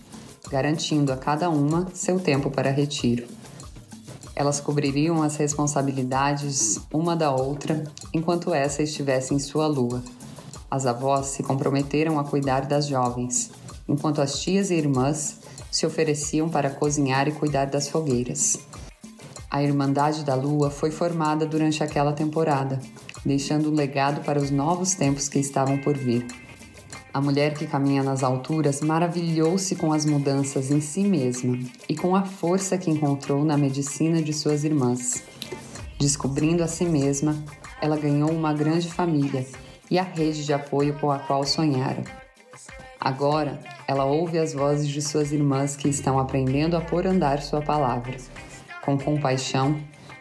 garantindo 0.50 1.13
a 1.13 1.17
cada 1.17 1.50
uma 1.50 1.88
seu 1.93 2.20
tempo 2.20 2.52
para 2.52 2.70
retiro. 2.70 3.26
Elas 4.36 4.60
cobririam 4.60 5.24
as 5.24 5.38
responsabilidades 5.38 6.82
uma 6.93 7.15
da 7.15 7.32
outra 7.32 7.82
enquanto 8.13 8.54
essa 8.54 8.84
estivesse 8.84 9.34
em 9.34 9.39
sua 9.39 9.67
lua. 9.67 10.04
As 10.70 10.86
avós 10.86 11.28
se 11.28 11.41
comprometeram 11.43 12.20
a 12.20 12.26
cuidar 12.26 12.65
das 12.65 12.88
jovens, 12.88 13.52
enquanto 13.88 14.22
as 14.22 14.41
tias 14.41 14.70
e 14.70 14.76
irmãs 14.76 15.39
se 15.72 15.86
ofereciam 15.86 16.50
para 16.50 16.70
cozinhar 16.70 17.28
e 17.30 17.32
cuidar 17.32 17.67
das 17.67 17.88
fogueiras. 17.88 18.60
A 19.58 19.63
Irmandade 19.63 20.24
da 20.24 20.36
Lua 20.36 20.70
foi 20.70 20.91
formada 20.91 21.43
durante 21.43 21.84
aquela 21.84 22.13
temporada, 22.13 22.80
deixando 23.26 23.72
um 23.72 23.74
legado 23.74 24.22
para 24.22 24.38
os 24.39 24.52
novos 24.52 24.93
tempos 24.93 25.28
que 25.28 25.39
estavam 25.39 25.80
por 25.80 25.98
vir. 25.98 26.28
A 27.12 27.20
mulher 27.20 27.56
que 27.56 27.65
caminha 27.65 28.04
nas 28.04 28.22
alturas 28.22 28.82
maravilhou-se 28.82 29.76
com 29.76 29.91
as 29.91 30.06
mudanças 30.06 30.70
em 30.70 30.80
si 30.80 31.02
mesma 31.02 31.58
e 31.89 31.96
com 31.96 32.15
a 32.15 32.24
força 32.24 32.78
que 32.78 32.91
encontrou 32.91 33.43
na 33.43 33.58
medicina 33.58 34.22
de 34.22 34.32
suas 34.32 34.63
irmãs. 34.63 35.24
Descobrindo 35.98 36.63
a 36.63 36.67
si 36.67 36.86
mesma, 36.86 37.43
ela 37.82 37.98
ganhou 37.98 38.30
uma 38.30 38.54
grande 38.54 38.88
família 38.88 39.43
e 39.89 39.98
a 39.98 40.04
rede 40.04 40.46
de 40.46 40.54
apoio 40.54 41.00
com 41.00 41.10
a 41.10 41.17
qual 41.17 41.43
sonhara. 41.43 42.04
Agora, 43.02 43.60
ela 43.88 44.06
ouve 44.06 44.38
as 44.38 44.54
vozes 44.54 44.88
de 44.88 45.02
suas 45.02 45.32
irmãs 45.32 45.76
que 45.76 45.89
estão 45.89 46.20
aprendendo 46.20 46.78
a 46.78 46.82
pôr 46.82 47.08
andar 47.08 47.41
sua 47.41 47.60
palavra 47.60 48.17
com 48.88 48.97
compaixão, 48.97 49.78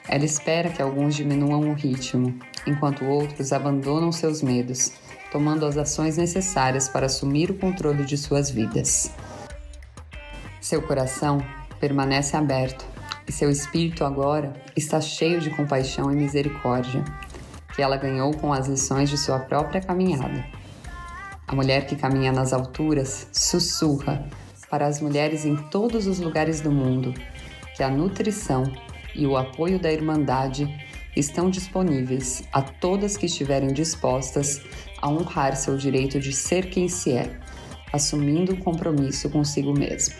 ela 0.09 0.25
espera 0.25 0.69
que 0.69 0.83
alguns 0.83 1.15
diminuam 1.15 1.71
o 1.71 1.75
ritmo, 1.75 2.37
enquanto 2.67 3.05
outros 3.05 3.53
abandonam 3.53 4.11
seus 4.11 4.43
medos, 4.43 4.91
tomando 5.31 5.65
as 5.65 5.77
ações 5.77 6.17
necessárias 6.17 6.89
para 6.89 7.07
assumir 7.07 7.49
o 7.49 7.55
controle 7.55 8.05
de 8.05 8.19
suas 8.19 8.51
vidas. 8.51 9.13
Seu 10.61 10.83
coração 10.83 11.41
permanece 11.79 12.37
aberto 12.37 12.85
e 13.29 13.31
seu 13.31 13.49
espírito 13.53 14.05
agora 14.05 14.53
está 14.75 15.01
cheio 15.01 15.41
de 15.41 15.51
compaixão 15.51 16.11
e 16.11 16.17
misericórdia, 16.17 17.05
que 17.73 17.81
ela 17.81 17.97
ganhou 17.97 18.35
com 18.35 18.53
as 18.53 18.67
lições 18.67 19.09
de 19.09 19.17
sua 19.17 19.39
própria 19.39 19.81
caminhada. 19.81 20.45
A 21.47 21.55
mulher 21.55 21.87
que 21.87 21.95
caminha 21.95 22.33
nas 22.33 22.53
alturas 22.53 23.29
sussurra 23.33 24.29
para 24.69 24.89
as 24.89 25.01
mulheres 25.01 25.45
em 25.45 25.55
todos 25.55 26.09
os 26.09 26.19
lugares 26.19 26.61
do 26.61 26.73
mundo 26.73 27.15
que 27.77 27.83
a 27.83 27.91
nutrição 27.91 28.73
e 29.15 29.27
o 29.27 29.37
apoio 29.37 29.79
da 29.79 29.93
Irmandade 29.93 30.67
estão 31.15 31.51
disponíveis 31.51 32.43
a 32.53 32.63
todas 32.63 33.17
que 33.17 33.27
estiverem 33.27 33.73
dispostas 33.73 34.63
a 35.01 35.09
honrar 35.09 35.57
seu 35.57 35.77
direito 35.77 36.19
de 36.19 36.33
ser 36.33 36.71
quem 36.71 36.89
se 36.89 37.13
é, 37.13 37.39
assumindo 37.93 38.55
um 38.55 38.57
compromisso 38.57 39.29
consigo 39.31 39.73
mesmo. 39.73 40.15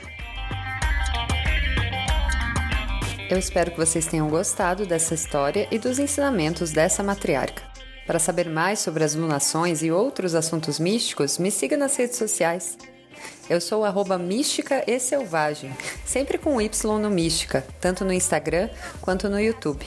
Eu 3.29 3.39
espero 3.39 3.73
que 3.73 3.77
vocês 3.77 4.07
tenham 4.07 4.29
gostado 4.29 4.87
dessa 4.87 5.15
história 5.15 5.67
e 5.71 5.79
dos 5.79 5.99
ensinamentos 5.99 6.71
dessa 6.71 7.03
matriarca. 7.03 7.63
Para 8.07 8.21
saber 8.21 8.49
mais 8.49 8.79
sobre 8.79 9.03
as 9.03 9.17
lunações 9.17 9.83
e 9.83 9.91
outros 9.91 10.35
assuntos 10.35 10.79
místicos, 10.79 11.39
me 11.39 11.51
siga 11.51 11.77
nas 11.77 11.97
redes 11.97 12.17
sociais. 12.17 12.79
Eu 13.49 13.61
sou 13.61 13.85
arroba 13.85 14.19
mística 14.19 14.83
e 14.87 14.99
selvagem, 14.99 15.71
sempre 16.05 16.37
com 16.37 16.61
Y 16.61 16.69
no 17.01 17.11
mística, 17.11 17.65
tanto 17.81 18.05
no 18.05 18.13
Instagram 18.13 18.69
quanto 19.01 19.29
no 19.29 19.41
YouTube. 19.41 19.87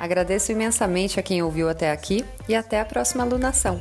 Agradeço 0.00 0.52
imensamente 0.52 1.18
a 1.18 1.22
quem 1.22 1.42
ouviu 1.42 1.68
até 1.68 1.90
aqui 1.90 2.24
e 2.48 2.54
até 2.54 2.80
a 2.80 2.84
próxima 2.84 3.22
alunação. 3.22 3.80